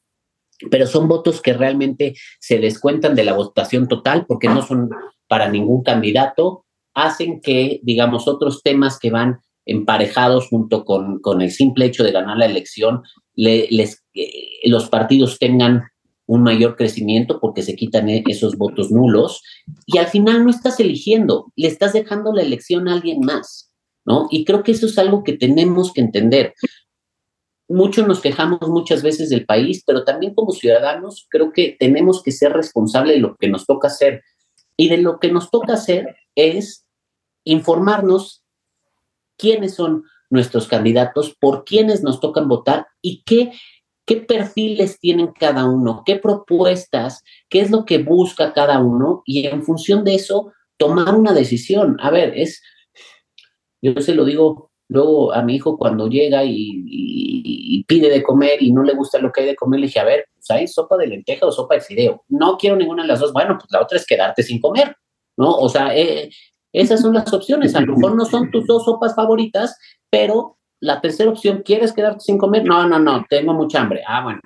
pero 0.70 0.86
son 0.86 1.08
votos 1.08 1.40
que 1.40 1.54
realmente 1.54 2.14
se 2.38 2.58
descuentan 2.58 3.14
de 3.14 3.24
la 3.24 3.32
votación 3.32 3.88
total 3.88 4.26
porque 4.26 4.48
no 4.48 4.62
son 4.62 4.90
para 5.26 5.48
ningún 5.48 5.82
candidato, 5.82 6.66
hacen 6.94 7.40
que, 7.40 7.80
digamos, 7.82 8.28
otros 8.28 8.62
temas 8.62 8.98
que 8.98 9.10
van 9.10 9.40
emparejados 9.64 10.48
junto 10.48 10.84
con, 10.84 11.20
con 11.20 11.40
el 11.40 11.50
simple 11.50 11.86
hecho 11.86 12.04
de 12.04 12.12
ganar 12.12 12.36
la 12.36 12.46
elección, 12.46 13.02
les, 13.34 14.04
eh, 14.14 14.30
los 14.64 14.88
partidos 14.88 15.38
tengan 15.38 15.84
un 16.32 16.42
mayor 16.42 16.76
crecimiento 16.76 17.38
porque 17.40 17.62
se 17.62 17.76
quitan 17.76 18.08
e-, 18.08 18.24
esos 18.26 18.56
votos 18.56 18.90
nulos 18.90 19.42
y 19.84 19.98
al 19.98 20.06
final 20.06 20.44
no 20.44 20.50
estás 20.50 20.80
eligiendo, 20.80 21.52
le 21.56 21.68
estás 21.68 21.92
dejando 21.92 22.32
la 22.32 22.40
elección 22.40 22.88
a 22.88 22.94
alguien 22.94 23.20
más, 23.20 23.70
¿no? 24.06 24.28
Y 24.30 24.46
creo 24.46 24.62
que 24.62 24.72
eso 24.72 24.86
es 24.86 24.98
algo 24.98 25.24
que 25.24 25.34
tenemos 25.34 25.92
que 25.92 26.00
entender. 26.00 26.54
Muchos 27.68 28.08
nos 28.08 28.20
quejamos 28.20 28.66
muchas 28.68 29.02
veces 29.02 29.28
del 29.28 29.44
país, 29.44 29.82
pero 29.86 30.04
también 30.04 30.34
como 30.34 30.52
ciudadanos 30.52 31.26
creo 31.28 31.52
que 31.52 31.76
tenemos 31.78 32.22
que 32.22 32.32
ser 32.32 32.54
responsables 32.54 33.16
de 33.16 33.20
lo 33.20 33.36
que 33.36 33.48
nos 33.48 33.66
toca 33.66 33.88
hacer. 33.88 34.22
Y 34.78 34.88
de 34.88 34.96
lo 34.96 35.20
que 35.20 35.30
nos 35.30 35.50
toca 35.50 35.74
hacer 35.74 36.16
es 36.34 36.86
informarnos 37.44 38.42
quiénes 39.36 39.74
son 39.74 40.04
nuestros 40.30 40.66
candidatos, 40.66 41.36
por 41.38 41.64
quiénes 41.64 42.02
nos 42.02 42.20
tocan 42.20 42.48
votar 42.48 42.86
y 43.02 43.22
qué 43.24 43.52
qué 44.06 44.16
perfiles 44.16 44.98
tienen 44.98 45.28
cada 45.28 45.66
uno, 45.66 46.02
qué 46.04 46.16
propuestas, 46.16 47.22
qué 47.48 47.60
es 47.60 47.70
lo 47.70 47.84
que 47.84 47.98
busca 47.98 48.52
cada 48.52 48.80
uno 48.80 49.22
y 49.24 49.46
en 49.46 49.62
función 49.62 50.04
de 50.04 50.14
eso 50.14 50.52
tomar 50.76 51.14
una 51.14 51.32
decisión. 51.32 51.96
A 52.00 52.10
ver, 52.10 52.32
es, 52.36 52.62
yo 53.80 54.00
se 54.00 54.14
lo 54.14 54.24
digo 54.24 54.70
luego 54.88 55.32
a 55.32 55.42
mi 55.42 55.56
hijo 55.56 55.78
cuando 55.78 56.08
llega 56.08 56.44
y, 56.44 57.84
pide 57.88 58.08
de 58.08 58.22
comer 58.22 58.62
y 58.62 58.72
no 58.72 58.84
le 58.84 58.94
gusta 58.94 59.18
lo 59.18 59.32
que 59.32 59.42
hay 59.42 59.46
de 59.48 59.56
comer, 59.56 59.80
le 59.80 59.86
dije, 59.86 59.98
a 59.98 60.04
ver, 60.04 60.26
pues 60.34 60.50
hay 60.50 60.66
sopa 60.66 60.96
de 60.96 61.08
lenteja 61.08 61.44
o 61.44 61.52
sopa 61.52 61.74
de 61.74 61.80
fideo. 61.80 62.24
No 62.28 62.56
quiero 62.56 62.76
ninguna 62.76 63.02
de 63.02 63.08
las 63.08 63.20
dos. 63.20 63.32
Bueno, 63.32 63.58
pues 63.58 63.70
la 63.70 63.82
otra 63.82 63.98
es 63.98 64.06
quedarte 64.06 64.42
sin 64.42 64.60
comer, 64.60 64.96
¿no? 65.36 65.50
O 65.56 65.68
sea, 65.68 65.94
eh, 65.94 66.30
esas 66.72 67.02
son 67.02 67.12
las 67.12 67.30
opciones. 67.32 67.74
A 67.74 67.80
lo 67.80 67.94
mejor 67.94 68.14
no 68.14 68.24
son 68.24 68.50
tus 68.50 68.66
dos 68.66 68.84
sopas 68.84 69.14
favoritas, 69.14 69.76
pero 70.08 70.58
la 70.82 71.00
tercera 71.00 71.30
opción, 71.30 71.62
¿quieres 71.64 71.92
quedarte 71.92 72.20
sin 72.20 72.36
comer? 72.36 72.64
No, 72.64 72.86
no, 72.88 72.98
no, 72.98 73.24
tengo 73.30 73.54
mucha 73.54 73.80
hambre. 73.80 74.02
Ah, 74.06 74.24
bueno, 74.24 74.40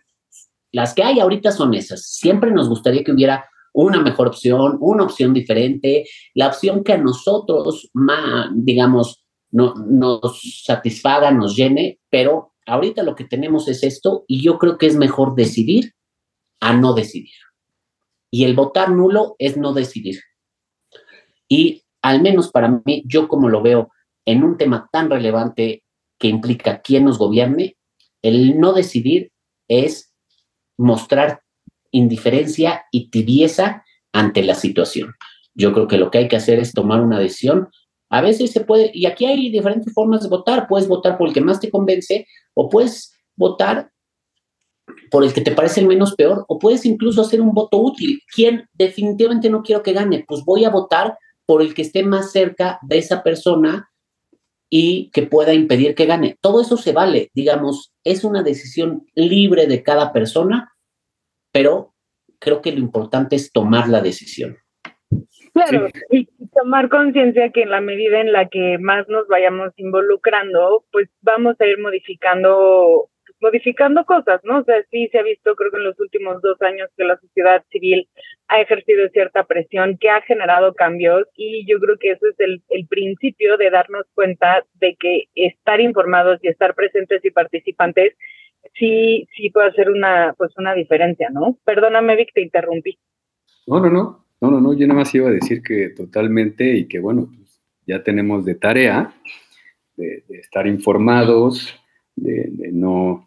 las 0.70 0.92
que 0.92 1.02
hay 1.02 1.18
ahorita 1.18 1.50
son 1.50 1.72
esas. 1.72 2.04
Siempre 2.04 2.50
nos 2.50 2.68
gustaría 2.68 3.02
que 3.02 3.12
hubiera 3.12 3.48
una 3.72 4.02
mejor 4.02 4.28
opción, 4.28 4.76
una 4.80 5.04
opción 5.04 5.32
diferente, 5.32 6.04
la 6.34 6.48
opción 6.48 6.84
que 6.84 6.92
a 6.92 6.98
nosotros, 6.98 7.88
más, 7.94 8.50
digamos, 8.52 9.24
no, 9.50 9.72
nos 9.76 10.62
satisfaga, 10.62 11.30
nos 11.30 11.56
llene, 11.56 12.00
pero 12.10 12.52
ahorita 12.66 13.02
lo 13.02 13.14
que 13.14 13.24
tenemos 13.24 13.66
es 13.68 13.82
esto 13.82 14.24
y 14.28 14.42
yo 14.42 14.58
creo 14.58 14.76
que 14.76 14.86
es 14.86 14.96
mejor 14.96 15.36
decidir 15.36 15.94
a 16.60 16.74
no 16.74 16.92
decidir. 16.92 17.32
Y 18.30 18.44
el 18.44 18.54
votar 18.54 18.90
nulo 18.90 19.36
es 19.38 19.56
no 19.56 19.72
decidir. 19.72 20.20
Y 21.48 21.82
al 22.02 22.20
menos 22.20 22.50
para 22.50 22.82
mí, 22.84 23.04
yo 23.06 23.26
como 23.26 23.48
lo 23.48 23.62
veo 23.62 23.90
en 24.26 24.44
un 24.44 24.58
tema 24.58 24.86
tan 24.92 25.08
relevante 25.08 25.84
que 26.18 26.28
implica 26.28 26.80
quién 26.80 27.04
nos 27.04 27.18
gobierne, 27.18 27.76
el 28.22 28.58
no 28.58 28.72
decidir 28.72 29.32
es 29.68 30.12
mostrar 30.78 31.42
indiferencia 31.90 32.84
y 32.90 33.10
tibieza 33.10 33.84
ante 34.12 34.42
la 34.42 34.54
situación. 34.54 35.14
Yo 35.54 35.72
creo 35.72 35.88
que 35.88 35.98
lo 35.98 36.10
que 36.10 36.18
hay 36.18 36.28
que 36.28 36.36
hacer 36.36 36.58
es 36.58 36.72
tomar 36.72 37.00
una 37.00 37.18
decisión. 37.18 37.68
A 38.10 38.20
veces 38.20 38.52
se 38.52 38.60
puede, 38.60 38.90
y 38.92 39.06
aquí 39.06 39.24
hay 39.24 39.50
diferentes 39.50 39.92
formas 39.92 40.22
de 40.22 40.28
votar. 40.28 40.66
Puedes 40.68 40.88
votar 40.88 41.16
por 41.16 41.28
el 41.28 41.34
que 41.34 41.40
más 41.40 41.60
te 41.60 41.70
convence 41.70 42.26
o 42.54 42.68
puedes 42.68 43.14
votar 43.36 43.90
por 45.10 45.24
el 45.24 45.32
que 45.32 45.40
te 45.40 45.52
parece 45.52 45.80
el 45.80 45.88
menos 45.88 46.14
peor 46.14 46.44
o 46.48 46.58
puedes 46.58 46.84
incluso 46.84 47.22
hacer 47.22 47.40
un 47.40 47.52
voto 47.52 47.78
útil. 47.78 48.20
¿Quién 48.34 48.68
definitivamente 48.74 49.50
no 49.50 49.62
quiero 49.62 49.82
que 49.82 49.92
gane? 49.92 50.24
Pues 50.26 50.44
voy 50.44 50.64
a 50.64 50.70
votar 50.70 51.16
por 51.46 51.62
el 51.62 51.74
que 51.74 51.82
esté 51.82 52.02
más 52.02 52.32
cerca 52.32 52.78
de 52.82 52.98
esa 52.98 53.22
persona 53.22 53.88
y 54.70 55.10
que 55.12 55.22
pueda 55.22 55.54
impedir 55.54 55.94
que 55.94 56.06
gane. 56.06 56.36
Todo 56.40 56.60
eso 56.60 56.76
se 56.76 56.92
vale, 56.92 57.30
digamos, 57.34 57.94
es 58.04 58.24
una 58.24 58.42
decisión 58.42 59.06
libre 59.14 59.66
de 59.66 59.82
cada 59.82 60.12
persona, 60.12 60.72
pero 61.52 61.94
creo 62.38 62.60
que 62.62 62.72
lo 62.72 62.78
importante 62.78 63.36
es 63.36 63.52
tomar 63.52 63.88
la 63.88 64.00
decisión. 64.00 64.58
Claro, 65.52 65.88
y 66.10 66.28
tomar 66.54 66.88
conciencia 66.88 67.50
que 67.50 67.62
en 67.62 67.70
la 67.70 67.80
medida 67.80 68.20
en 68.20 68.32
la 68.32 68.48
que 68.48 68.76
más 68.78 69.08
nos 69.08 69.26
vayamos 69.28 69.72
involucrando, 69.76 70.84
pues 70.92 71.08
vamos 71.22 71.56
a 71.60 71.66
ir 71.66 71.78
modificando 71.78 73.08
modificando 73.40 74.04
cosas, 74.04 74.40
¿no? 74.44 74.58
O 74.60 74.64
sea, 74.64 74.76
sí 74.90 75.08
se 75.12 75.18
ha 75.18 75.22
visto, 75.22 75.54
creo 75.54 75.70
que 75.70 75.76
en 75.78 75.84
los 75.84 76.00
últimos 76.00 76.40
dos 76.42 76.60
años, 76.62 76.88
que 76.96 77.04
la 77.04 77.18
sociedad 77.18 77.62
civil 77.70 78.08
ha 78.48 78.60
ejercido 78.60 79.08
cierta 79.10 79.44
presión, 79.44 79.98
que 79.98 80.10
ha 80.10 80.22
generado 80.22 80.74
cambios 80.74 81.26
y 81.34 81.66
yo 81.70 81.78
creo 81.78 81.98
que 81.98 82.12
eso 82.12 82.26
es 82.28 82.38
el, 82.38 82.62
el 82.68 82.86
principio 82.86 83.56
de 83.56 83.70
darnos 83.70 84.06
cuenta 84.14 84.64
de 84.74 84.96
que 84.96 85.24
estar 85.34 85.80
informados 85.80 86.38
y 86.42 86.48
estar 86.48 86.74
presentes 86.74 87.24
y 87.24 87.30
participantes 87.30 88.14
sí, 88.74 89.28
sí 89.36 89.50
puede 89.50 89.68
hacer 89.68 89.90
una, 89.90 90.34
pues 90.36 90.52
una 90.56 90.74
diferencia, 90.74 91.28
¿no? 91.30 91.58
Perdóname, 91.64 92.16
Vic, 92.16 92.30
te 92.34 92.42
interrumpí. 92.42 92.98
No, 93.66 93.80
no, 93.80 93.90
no, 93.90 94.24
no, 94.40 94.50
no, 94.50 94.60
no, 94.60 94.74
yo 94.74 94.86
nada 94.86 95.00
más 95.00 95.14
iba 95.14 95.28
a 95.28 95.32
decir 95.32 95.62
que 95.62 95.90
totalmente 95.90 96.64
y 96.74 96.86
que 96.86 96.98
bueno, 96.98 97.30
pues 97.34 97.60
ya 97.86 98.02
tenemos 98.02 98.44
de 98.44 98.54
tarea 98.54 99.12
de, 99.96 100.24
estar 100.28 100.66
informados, 100.66 101.74
de, 102.14 102.48
de 102.50 102.72
no 102.72 103.25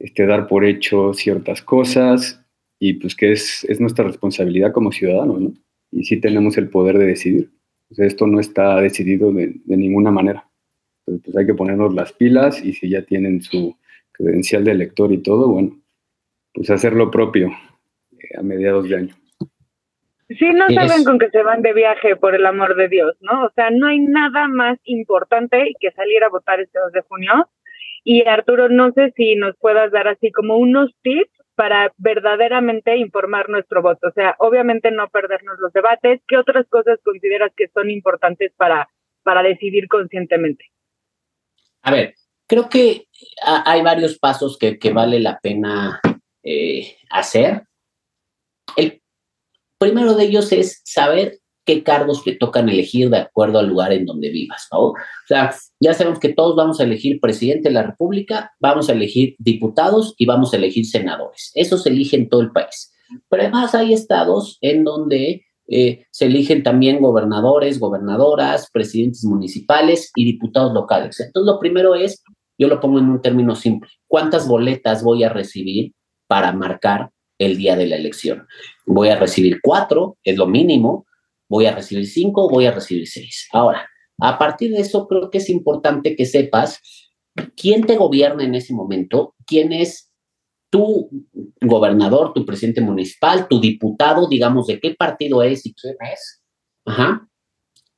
este, 0.00 0.26
dar 0.26 0.48
por 0.48 0.64
hecho 0.64 1.12
ciertas 1.14 1.62
cosas 1.62 2.42
y 2.78 2.94
pues 2.94 3.14
que 3.14 3.32
es, 3.32 3.64
es 3.68 3.80
nuestra 3.80 4.04
responsabilidad 4.04 4.72
como 4.72 4.90
ciudadanos, 4.90 5.40
¿no? 5.40 5.52
Y 5.92 6.04
sí 6.04 6.20
tenemos 6.20 6.56
el 6.56 6.68
poder 6.68 6.98
de 6.98 7.06
decidir. 7.06 7.50
esto 7.96 8.26
no 8.26 8.40
está 8.40 8.80
decidido 8.80 9.32
de, 9.32 9.54
de 9.64 9.76
ninguna 9.76 10.10
manera. 10.10 10.48
Entonces, 11.06 11.24
pues 11.24 11.36
hay 11.36 11.46
que 11.46 11.54
ponernos 11.54 11.94
las 11.94 12.12
pilas 12.12 12.64
y 12.64 12.72
si 12.72 12.88
ya 12.88 13.02
tienen 13.02 13.42
su 13.42 13.76
credencial 14.12 14.64
de 14.64 14.72
elector 14.72 15.12
y 15.12 15.18
todo, 15.18 15.48
bueno, 15.48 15.78
pues 16.54 16.70
hacer 16.70 16.94
lo 16.94 17.10
propio 17.10 17.48
eh, 18.12 18.38
a 18.38 18.42
mediados 18.42 18.88
de 18.88 18.96
año. 18.96 19.14
Sí, 20.28 20.48
no 20.54 20.68
saben 20.70 21.02
con 21.02 21.18
que 21.18 21.28
se 21.30 21.42
van 21.42 21.60
de 21.60 21.72
viaje, 21.72 22.14
por 22.14 22.36
el 22.36 22.46
amor 22.46 22.76
de 22.76 22.88
Dios, 22.88 23.16
¿no? 23.20 23.46
O 23.46 23.50
sea, 23.50 23.70
no 23.70 23.88
hay 23.88 23.98
nada 23.98 24.46
más 24.46 24.78
importante 24.84 25.74
que 25.80 25.90
salir 25.90 26.22
a 26.22 26.28
votar 26.28 26.60
este 26.60 26.78
2 26.78 26.92
de 26.92 27.00
junio 27.02 27.48
y 28.04 28.26
Arturo, 28.26 28.68
no 28.68 28.92
sé 28.92 29.12
si 29.16 29.34
nos 29.36 29.56
puedas 29.56 29.92
dar 29.92 30.08
así 30.08 30.30
como 30.30 30.56
unos 30.56 30.90
tips 31.02 31.30
para 31.54 31.92
verdaderamente 31.98 32.96
informar 32.96 33.50
nuestro 33.50 33.82
voto. 33.82 34.08
O 34.08 34.12
sea, 34.12 34.34
obviamente 34.38 34.90
no 34.90 35.08
perdernos 35.10 35.58
los 35.58 35.72
debates. 35.72 36.20
¿Qué 36.26 36.38
otras 36.38 36.66
cosas 36.68 36.98
consideras 37.04 37.52
que 37.54 37.68
son 37.68 37.90
importantes 37.90 38.52
para, 38.56 38.88
para 39.22 39.42
decidir 39.42 39.86
conscientemente? 39.88 40.64
A 41.82 41.90
ver, 41.90 42.14
creo 42.46 42.68
que 42.68 43.08
hay 43.42 43.82
varios 43.82 44.18
pasos 44.18 44.56
que, 44.58 44.78
que 44.78 44.90
vale 44.92 45.20
la 45.20 45.38
pena 45.38 46.00
eh, 46.42 46.96
hacer. 47.10 47.64
El 48.76 49.02
primero 49.78 50.14
de 50.14 50.24
ellos 50.24 50.52
es 50.52 50.80
saber 50.84 51.39
qué 51.70 51.84
cargos 51.84 52.24
te 52.24 52.34
tocan 52.34 52.68
elegir 52.68 53.10
de 53.10 53.18
acuerdo 53.18 53.60
al 53.60 53.68
lugar 53.68 53.92
en 53.92 54.04
donde 54.04 54.28
vivas, 54.30 54.66
¿no? 54.72 54.78
O 54.86 54.94
sea, 55.28 55.54
ya 55.78 55.94
sabemos 55.94 56.18
que 56.18 56.32
todos 56.32 56.56
vamos 56.56 56.80
a 56.80 56.82
elegir 56.82 57.20
presidente 57.20 57.68
de 57.68 57.74
la 57.74 57.84
República, 57.84 58.52
vamos 58.58 58.88
a 58.88 58.92
elegir 58.92 59.36
diputados 59.38 60.16
y 60.18 60.26
vamos 60.26 60.52
a 60.52 60.56
elegir 60.56 60.84
senadores. 60.84 61.52
Eso 61.54 61.78
se 61.78 61.90
elige 61.90 62.16
en 62.16 62.28
todo 62.28 62.40
el 62.40 62.50
país. 62.50 62.92
Pero 63.28 63.44
además 63.44 63.76
hay 63.76 63.92
estados 63.92 64.58
en 64.60 64.82
donde 64.82 65.44
eh, 65.68 66.06
se 66.10 66.26
eligen 66.26 66.64
también 66.64 67.00
gobernadores, 67.00 67.78
gobernadoras, 67.78 68.68
presidentes 68.72 69.24
municipales 69.24 70.10
y 70.16 70.24
diputados 70.24 70.72
locales. 70.72 71.20
Entonces, 71.20 71.46
lo 71.46 71.60
primero 71.60 71.94
es, 71.94 72.24
yo 72.58 72.66
lo 72.66 72.80
pongo 72.80 72.98
en 72.98 73.10
un 73.10 73.22
término 73.22 73.54
simple, 73.54 73.90
¿cuántas 74.08 74.48
boletas 74.48 75.04
voy 75.04 75.22
a 75.22 75.28
recibir 75.28 75.92
para 76.26 76.52
marcar 76.52 77.10
el 77.38 77.56
día 77.56 77.76
de 77.76 77.86
la 77.86 77.94
elección? 77.94 78.48
Voy 78.86 79.10
a 79.10 79.16
recibir 79.16 79.60
cuatro, 79.62 80.16
es 80.24 80.36
lo 80.36 80.48
mínimo, 80.48 81.06
voy 81.50 81.66
a 81.66 81.74
recibir 81.74 82.06
cinco, 82.06 82.48
voy 82.48 82.64
a 82.64 82.70
recibir 82.70 83.06
seis. 83.06 83.48
Ahora, 83.52 83.86
a 84.20 84.38
partir 84.38 84.70
de 84.70 84.80
eso, 84.80 85.06
creo 85.08 85.30
que 85.30 85.38
es 85.38 85.50
importante 85.50 86.14
que 86.14 86.24
sepas 86.24 86.80
quién 87.56 87.84
te 87.84 87.96
gobierna 87.96 88.44
en 88.44 88.54
ese 88.54 88.72
momento, 88.72 89.34
quién 89.44 89.72
es 89.72 90.10
tu 90.70 91.10
gobernador, 91.60 92.32
tu 92.32 92.46
presidente 92.46 92.80
municipal, 92.80 93.48
tu 93.48 93.60
diputado, 93.60 94.28
digamos, 94.28 94.68
de 94.68 94.78
qué 94.78 94.94
partido 94.94 95.42
es 95.42 95.66
y 95.66 95.74
quién 95.74 95.96
es. 96.12 96.40
Ajá. 96.86 97.28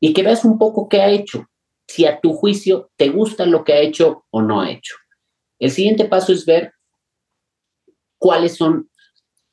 Y 0.01 0.15
que 0.15 0.23
veas 0.23 0.45
un 0.47 0.59
poco 0.59 0.88
qué 0.88 1.03
ha 1.03 1.11
hecho, 1.11 1.47
si 1.87 2.07
a 2.07 2.21
tu 2.21 2.33
juicio 2.33 2.91
te 2.97 3.11
gusta 3.11 3.45
lo 3.45 3.65
que 3.65 3.75
ha 3.75 3.81
hecho 3.81 4.25
o 4.31 4.41
no 4.41 4.62
ha 4.62 4.71
hecho. 4.71 4.95
El 5.59 5.71
siguiente 5.71 6.07
paso 6.07 6.33
es 6.33 6.47
ver 6.47 6.73
cuáles 8.17 8.57
son 8.57 8.88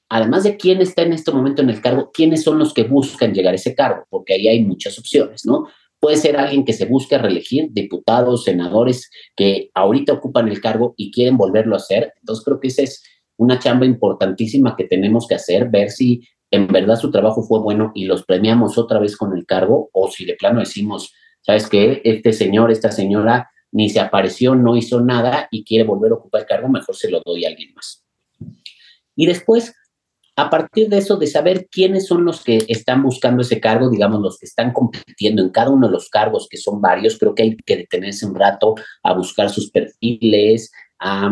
además 0.10 0.43
de 0.43 0.58
quién 0.58 0.82
está 0.82 1.04
en 1.04 1.13
este 1.13 1.32
momento 1.32 1.62
en 1.62 1.69
el 1.69 1.82
cargo, 1.82 2.12
quiénes 2.12 2.43
son 2.43 2.58
los 2.58 2.74
que 2.74 2.84
buscan 2.84 3.34
llegar 3.34 3.54
a 3.54 3.56
ese 3.56 3.76
cargo, 3.76 4.06
porque 4.10 4.34
ahí 4.34 4.48
hay 4.48 4.65
muchas 4.65 4.98
opciones, 4.98 5.45
¿no? 5.45 5.67
Puede 6.00 6.17
ser 6.17 6.38
alguien 6.38 6.65
que 6.65 6.74
se 6.74 6.86
busque 6.86 7.17
reelegir, 7.17 7.67
diputados, 7.72 8.45
senadores 8.45 9.10
que 9.36 9.69
ahorita 9.74 10.13
ocupan 10.13 10.48
el 10.48 10.62
cargo 10.62 10.93
y 10.98 11.12
quieren 11.12 11.38
volverlo 11.38 11.76
a 11.76 11.78
hacer. 11.78 12.13
Entonces 12.19 12.43
creo 12.45 12.60
que 12.60 12.69
esa 12.69 12.84
es 12.84 13.04
una 13.38 13.60
chamba 13.60 13.86
importantísima 13.86 14.76
que 14.76 14.86
tenemos 14.86 15.28
que 15.28 15.36
hacer, 15.36 15.69
ver 15.69 15.89
si 15.89 16.22
en 16.52 16.67
verdad 16.67 16.95
su 16.95 17.12
trabajo 17.12 17.43
fue 17.43 17.60
bueno 17.60 17.91
y 17.93 18.06
los 18.06 18.26
premiamos 18.26 18.78
otra 18.78 19.00
vez 19.00 19.15
con 19.15 19.38
el 19.38 19.45
cargo 19.45 19.89
o 19.93 20.10
si 20.10 20.26
de 20.26 20.36
plano 20.36 20.62
decimos, 20.62 21.13
¿sabes 21.41 21.67
qué? 21.67 22.02
Este 22.04 22.34
señor, 22.34 22.72
esta 22.72 22.91
señora 22.91 23.50
ni 23.72 23.89
se 23.89 24.00
apareció, 24.00 24.56
no 24.56 24.76
hizo 24.76 25.02
nada 25.02 25.48
y 25.52 25.63
quiere 25.63 25.84
volver 25.84 26.12
a 26.12 26.15
ocupar 26.15 26.41
el 26.41 26.48
cargo, 26.48 26.69
mejor 26.69 26.95
se 26.95 27.12
lo 27.12 27.22
doy 27.24 27.45
a 27.45 27.50
alguien 27.50 27.74
más. 27.76 28.04
Y 29.15 29.26
después, 29.26 29.76
a 30.41 30.49
partir 30.49 30.88
de 30.88 30.99
eso, 30.99 31.17
de 31.17 31.28
saber 31.28 31.67
quiénes 31.69 32.08
son 32.08 32.23
los 32.23 32.43
que 32.43 32.60
están 32.67 33.04
buscando 33.04 33.41
ese 33.41 33.60
cargo, 33.60 33.89
digamos, 33.89 34.21
los 34.21 34.38
que 34.38 34.45
están 34.45 34.71
compitiendo 34.71 35.41
en 35.41 35.49
cada 35.49 35.69
uno 35.69 35.88
de 35.88 35.93
los 35.93 36.10
cargos, 36.10 36.47
que 36.49 36.58
son 36.58 36.82
varios, 36.82 37.17
creo 37.17 37.36
que 37.36 37.43
hay 37.43 37.58
que 37.58 37.78
detenerse 37.78 38.25
un 38.25 38.36
rato 38.36 38.75
a 39.04 39.13
buscar 39.13 39.49
sus 39.49 39.69
perfiles, 39.69 40.71
a 40.99 41.30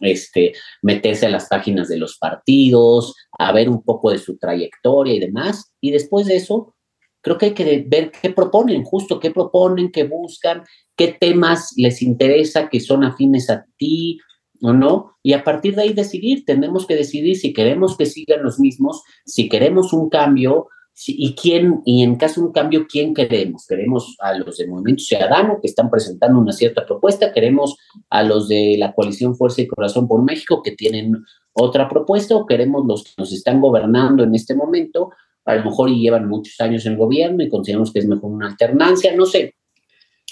este, 0.00 0.52
meterse 0.82 1.26
a 1.26 1.30
las 1.30 1.48
páginas 1.48 1.88
de 1.88 1.96
los 1.96 2.18
partidos, 2.18 3.14
a 3.38 3.52
ver 3.52 3.68
un 3.68 3.82
poco 3.82 4.10
de 4.10 4.18
su 4.18 4.36
trayectoria 4.36 5.14
y 5.14 5.20
demás. 5.20 5.72
Y 5.80 5.90
después 5.90 6.26
de 6.26 6.36
eso, 6.36 6.74
creo 7.22 7.38
que 7.38 7.46
hay 7.46 7.54
que 7.54 7.84
ver 7.86 8.10
qué 8.10 8.30
proponen, 8.30 8.84
justo 8.84 9.18
qué 9.18 9.30
proponen, 9.30 9.90
qué 9.90 10.04
buscan, 10.04 10.64
qué 10.96 11.16
temas 11.18 11.72
les 11.76 12.02
interesa, 12.02 12.68
que 12.68 12.80
son 12.80 13.04
afines 13.04 13.48
a 13.48 13.64
ti, 13.78 14.18
o 14.62 14.72
no, 14.72 15.16
y 15.22 15.32
a 15.32 15.44
partir 15.44 15.74
de 15.74 15.82
ahí 15.82 15.92
decidir, 15.92 16.44
tenemos 16.44 16.86
que 16.86 16.94
decidir 16.94 17.36
si 17.36 17.52
queremos 17.52 17.96
que 17.96 18.06
sigan 18.06 18.42
los 18.42 18.58
mismos, 18.58 19.02
si 19.26 19.48
queremos 19.48 19.92
un 19.92 20.08
cambio, 20.08 20.68
y 21.06 21.34
quién, 21.34 21.80
y 21.84 22.02
en 22.02 22.16
caso 22.16 22.40
de 22.40 22.48
un 22.48 22.52
cambio, 22.52 22.86
¿quién 22.88 23.14
queremos? 23.14 23.66
¿Queremos 23.66 24.14
a 24.20 24.34
los 24.34 24.58
del 24.58 24.68
Movimiento 24.68 25.02
Ciudadano 25.02 25.58
que 25.60 25.66
están 25.66 25.90
presentando 25.90 26.38
una 26.38 26.52
cierta 26.52 26.84
propuesta? 26.84 27.32
¿Queremos 27.32 27.76
a 28.10 28.22
los 28.22 28.46
de 28.46 28.76
la 28.78 28.92
coalición 28.92 29.34
Fuerza 29.34 29.62
y 29.62 29.66
Corazón 29.66 30.06
por 30.06 30.22
México 30.22 30.62
que 30.62 30.72
tienen 30.72 31.24
otra 31.54 31.88
propuesta? 31.88 32.36
¿O 32.36 32.46
queremos 32.46 32.86
los 32.86 33.04
que 33.04 33.10
nos 33.16 33.32
están 33.32 33.60
gobernando 33.60 34.22
en 34.22 34.34
este 34.34 34.54
momento? 34.54 35.10
A 35.44 35.56
lo 35.56 35.64
mejor 35.64 35.88
y 35.90 36.00
llevan 36.00 36.28
muchos 36.28 36.60
años 36.60 36.84
en 36.86 36.96
gobierno 36.96 37.42
y 37.42 37.48
consideramos 37.48 37.92
que 37.92 38.00
es 38.00 38.06
mejor 38.06 38.30
una 38.30 38.48
alternancia, 38.48 39.16
no 39.16 39.24
sé. 39.24 39.54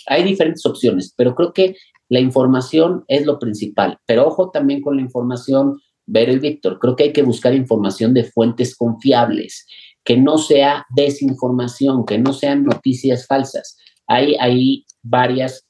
Hay 0.07 0.23
diferentes 0.23 0.64
opciones, 0.66 1.12
pero 1.16 1.35
creo 1.35 1.53
que 1.53 1.75
la 2.11 2.20
información 2.20 3.05
es 3.07 3.25
lo 3.25 3.38
principal, 3.38 3.99
pero 4.05 4.27
ojo 4.27 4.51
también 4.51 4.83
con 4.83 4.96
la 4.96 5.03
información, 5.03 5.81
Vero 6.07 6.33
y 6.33 6.40
Víctor, 6.40 6.81
creo 6.81 6.96
que 6.96 7.05
hay 7.05 7.12
que 7.12 7.23
buscar 7.23 7.55
información 7.55 8.12
de 8.12 8.25
fuentes 8.25 8.77
confiables, 8.77 9.64
que 10.05 10.16
no 10.16 10.37
sea 10.37 10.85
desinformación, 10.94 12.05
que 12.05 12.18
no 12.18 12.33
sean 12.33 12.64
noticias 12.64 13.29
falsas. 13.29 13.79
Hay, 14.09 14.35
hay 14.40 14.85
varias, 15.03 15.68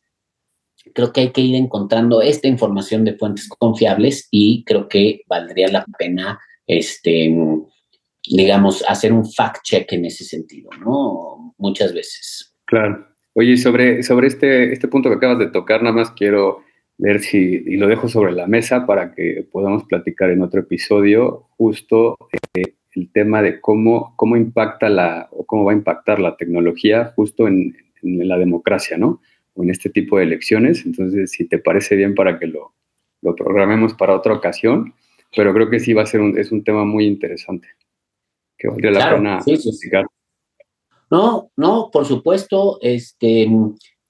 creo 0.94 1.12
que 1.12 1.20
hay 1.20 1.30
que 1.30 1.42
ir 1.42 1.54
encontrando 1.56 2.22
esta 2.22 2.48
información 2.48 3.04
de 3.04 3.18
fuentes 3.18 3.46
confiables 3.46 4.26
y 4.30 4.64
creo 4.64 4.88
que 4.88 5.20
valdría 5.28 5.68
la 5.68 5.84
pena, 5.98 6.40
este, 6.66 7.36
digamos, 8.26 8.82
hacer 8.88 9.12
un 9.12 9.30
fact 9.30 9.62
check 9.62 9.92
en 9.92 10.06
ese 10.06 10.24
sentido, 10.24 10.70
¿no? 10.80 11.54
Muchas 11.58 11.92
veces. 11.92 12.56
Claro. 12.64 13.09
Oye, 13.34 13.56
sobre, 13.56 14.02
sobre 14.02 14.26
este, 14.26 14.72
este 14.72 14.88
punto 14.88 15.08
que 15.08 15.16
acabas 15.16 15.38
de 15.38 15.48
tocar, 15.48 15.82
nada 15.82 15.94
más 15.94 16.10
quiero 16.10 16.62
ver 16.98 17.20
si, 17.20 17.62
y 17.66 17.76
lo 17.76 17.86
dejo 17.86 18.08
sobre 18.08 18.32
la 18.32 18.46
mesa 18.46 18.86
para 18.86 19.14
que 19.14 19.46
podamos 19.50 19.84
platicar 19.84 20.30
en 20.30 20.42
otro 20.42 20.60
episodio, 20.60 21.46
justo 21.56 22.16
eh, 22.54 22.74
el 22.92 23.10
tema 23.12 23.40
de 23.40 23.60
cómo, 23.60 24.14
cómo 24.16 24.36
impacta 24.36 24.88
la, 24.88 25.28
o 25.30 25.46
cómo 25.46 25.64
va 25.64 25.72
a 25.72 25.76
impactar 25.76 26.18
la 26.18 26.36
tecnología 26.36 27.12
justo 27.16 27.46
en, 27.48 27.76
en 28.02 28.28
la 28.28 28.36
democracia, 28.36 28.98
¿no? 28.98 29.20
O 29.54 29.62
en 29.62 29.70
este 29.70 29.90
tipo 29.90 30.18
de 30.18 30.24
elecciones. 30.24 30.84
Entonces, 30.84 31.30
si 31.30 31.46
te 31.46 31.58
parece 31.58 31.96
bien 31.96 32.14
para 32.14 32.38
que 32.38 32.46
lo, 32.46 32.74
lo 33.22 33.34
programemos 33.34 33.94
para 33.94 34.14
otra 34.14 34.34
ocasión, 34.34 34.94
pero 35.34 35.54
creo 35.54 35.70
que 35.70 35.80
sí 35.80 35.92
va 35.92 36.02
a 36.02 36.06
ser 36.06 36.20
un, 36.20 36.38
es 36.38 36.50
un 36.52 36.64
tema 36.64 36.84
muy 36.84 37.06
interesante, 37.06 37.68
que 38.58 38.68
valdría 38.68 38.90
la 38.90 39.14
pena 39.14 39.40
sí, 39.40 39.56
No, 41.10 41.50
no, 41.56 41.90
por 41.92 42.06
supuesto, 42.06 42.78
este, 42.80 43.48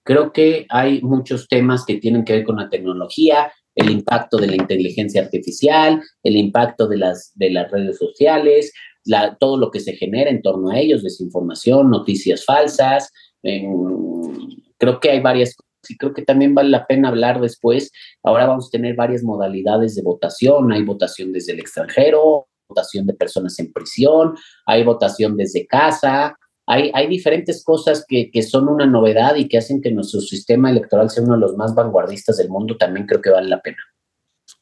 creo 0.05 0.33
que 0.33 0.67
hay 0.69 1.01
muchos 1.03 1.49
temas 1.49 1.85
que 1.87 1.97
tienen 1.97 2.25
que 2.25 2.35
ver 2.35 2.45
con 2.45 2.57
la 2.57 2.69
tecnología, 2.69 3.53
el 3.75 3.91
impacto 3.91 4.37
de 4.37 4.49
la 4.49 4.57
inteligencia 4.57 5.23
artificial, 5.23 6.03
el 6.23 6.37
impacto 6.37 6.87
de 6.89 6.99
las, 6.99 7.33
de 7.35 7.51
las 7.51 7.71
redes 7.71 7.99
sociales, 7.99 8.73
la, 9.05 9.37
todo 9.37 9.57
lo 9.57 9.71
que 9.71 9.81
se 9.81 9.95
genera 9.95 10.31
en 10.31 10.43
torno 10.43 10.71
a 10.71 10.79
ellos, 10.79 11.03
desinformación, 11.03 11.91
noticias 11.91 12.45
falsas. 12.45 13.13
creo 13.43 15.01
que 15.01 15.11
hay 15.11 15.21
varias 15.21 15.57
cosas 15.57 15.71
y 15.89 15.97
creo 15.97 16.13
que 16.13 16.23
también 16.23 16.55
vale 16.55 16.69
la 16.69 16.87
pena 16.87 17.09
hablar 17.09 17.41
después. 17.41 17.91
Ahora 18.23 18.47
vamos 18.47 18.69
a 18.69 18.71
tener 18.71 18.95
varias 18.95 19.23
modalidades 19.23 19.95
de 19.95 20.03
votación. 20.03 20.73
Hay 20.73 20.85
votación 20.85 21.33
desde 21.33 21.53
el 21.53 21.61
extranjero, 21.61 22.49
votación 22.69 23.07
de 23.07 23.15
personas 23.15 23.59
en 23.59 23.73
prisión, 23.73 24.37
hay 24.67 24.85
votación 24.85 25.37
desde 25.37 25.67
casa. 25.67 26.37
Hay, 26.72 26.92
hay 26.94 27.09
diferentes 27.09 27.64
cosas 27.64 28.06
que, 28.09 28.30
que 28.30 28.42
son 28.42 28.68
una 28.68 28.87
novedad 28.87 29.35
y 29.35 29.48
que 29.48 29.59
hacen 29.59 29.83
que 29.83 29.90
nuestro 29.90 30.20
sistema 30.20 30.70
electoral 30.70 31.11
sea 31.11 31.24
uno 31.24 31.35
de 31.35 31.40
los 31.40 31.56
más 31.56 31.74
vanguardistas 31.74 32.37
del 32.37 32.48
mundo. 32.48 32.76
También 32.76 33.06
creo 33.06 33.20
que 33.20 33.30
vale 33.30 33.48
la 33.48 33.61
pena. 33.61 33.83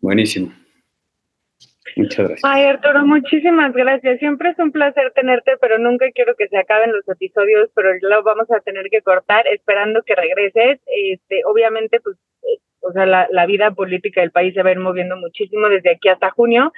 Buenísimo. 0.00 0.50
Muchas 1.96 2.28
gracias. 2.28 2.40
Ay, 2.44 2.64
Arturo, 2.64 3.04
muchísimas 3.04 3.74
gracias. 3.74 4.18
Siempre 4.20 4.50
es 4.50 4.58
un 4.58 4.72
placer 4.72 5.12
tenerte, 5.14 5.58
pero 5.60 5.78
nunca 5.78 6.06
quiero 6.14 6.34
que 6.34 6.48
se 6.48 6.56
acaben 6.56 6.92
los 6.92 7.06
episodios, 7.08 7.68
pero 7.74 7.90
lo 8.00 8.22
vamos 8.22 8.50
a 8.52 8.60
tener 8.60 8.88
que 8.90 9.02
cortar 9.02 9.46
esperando 9.48 10.02
que 10.02 10.14
regreses. 10.14 10.80
Este, 10.86 11.42
obviamente, 11.44 12.00
pues, 12.00 12.16
eh, 12.42 12.58
o 12.80 12.92
sea, 12.92 13.04
la, 13.04 13.28
la 13.30 13.44
vida 13.44 13.72
política 13.72 14.22
del 14.22 14.30
país 14.30 14.54
se 14.54 14.62
va 14.62 14.70
a 14.70 14.72
ir 14.72 14.78
moviendo 14.78 15.16
muchísimo 15.18 15.68
desde 15.68 15.90
aquí 15.90 16.08
hasta 16.08 16.30
junio. 16.30 16.72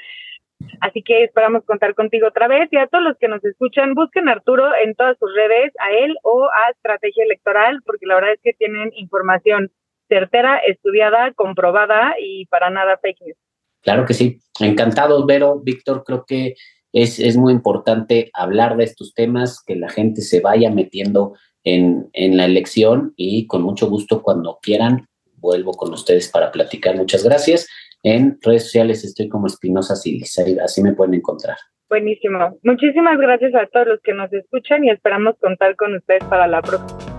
Así 0.81 1.03
que 1.03 1.25
esperamos 1.25 1.65
contar 1.65 1.95
contigo 1.95 2.29
otra 2.29 2.49
vez 2.49 2.69
y 2.71 2.77
a 2.77 2.87
todos 2.87 3.05
los 3.05 3.17
que 3.19 3.29
nos 3.29 3.45
escuchan, 3.45 3.95
busquen 3.95 4.29
a 4.29 4.33
Arturo 4.33 4.71
en 4.83 4.95
todas 4.95 5.19
sus 5.19 5.35
redes, 5.35 5.73
a 5.79 5.93
él 5.93 6.17
o 6.23 6.45
a 6.45 6.71
Estrategia 6.71 7.25
Electoral, 7.25 7.81
porque 7.85 8.07
la 8.07 8.15
verdad 8.15 8.33
es 8.33 8.41
que 8.43 8.53
tienen 8.55 8.91
información 8.97 9.71
certera, 10.09 10.59
estudiada, 10.59 11.33
comprobada 11.33 12.15
y 12.21 12.47
para 12.47 12.71
nada 12.71 12.99
fake. 13.01 13.37
Claro 13.83 14.05
que 14.05 14.15
sí. 14.15 14.41
Encantado, 14.59 15.25
Vero. 15.25 15.61
Víctor, 15.61 16.03
creo 16.05 16.25
que 16.27 16.55
es, 16.93 17.19
es, 17.19 17.37
muy 17.37 17.53
importante 17.53 18.31
hablar 18.35 18.77
de 18.77 18.85
estos 18.85 19.15
temas, 19.15 19.63
que 19.65 19.77
la 19.77 19.89
gente 19.89 20.21
se 20.23 20.41
vaya 20.41 20.71
metiendo 20.71 21.35
en, 21.65 22.11
en, 22.13 22.37
la 22.37 22.47
elección 22.47 23.15
y 23.17 23.47
con 23.47 23.63
mucho 23.63 23.89
gusto 23.89 24.23
cuando 24.23 24.59
quieran 24.61 25.07
vuelvo 25.37 25.73
con 25.73 25.93
ustedes 25.93 26.29
para 26.29 26.51
platicar. 26.51 26.97
Muchas 26.97 27.25
gracias. 27.25 27.69
En 28.03 28.39
redes 28.43 28.65
sociales 28.65 29.05
estoy 29.05 29.29
como 29.29 29.47
Espinosa 29.47 29.95
Silis, 29.95 30.39
así 30.63 30.83
me 30.83 30.95
pueden 30.95 31.15
encontrar. 31.15 31.57
Buenísimo. 31.89 32.59
Muchísimas 32.63 33.19
gracias 33.19 33.55
a 33.55 33.67
todos 33.67 33.89
los 33.89 34.01
que 34.01 34.15
nos 34.15 34.33
escuchan 34.33 34.85
y 34.85 34.91
esperamos 34.91 35.37
contar 35.41 35.75
con 35.77 35.97
ustedes 35.97 36.25
para 36.25 36.47
la 36.47 36.63
próxima. 36.63 37.10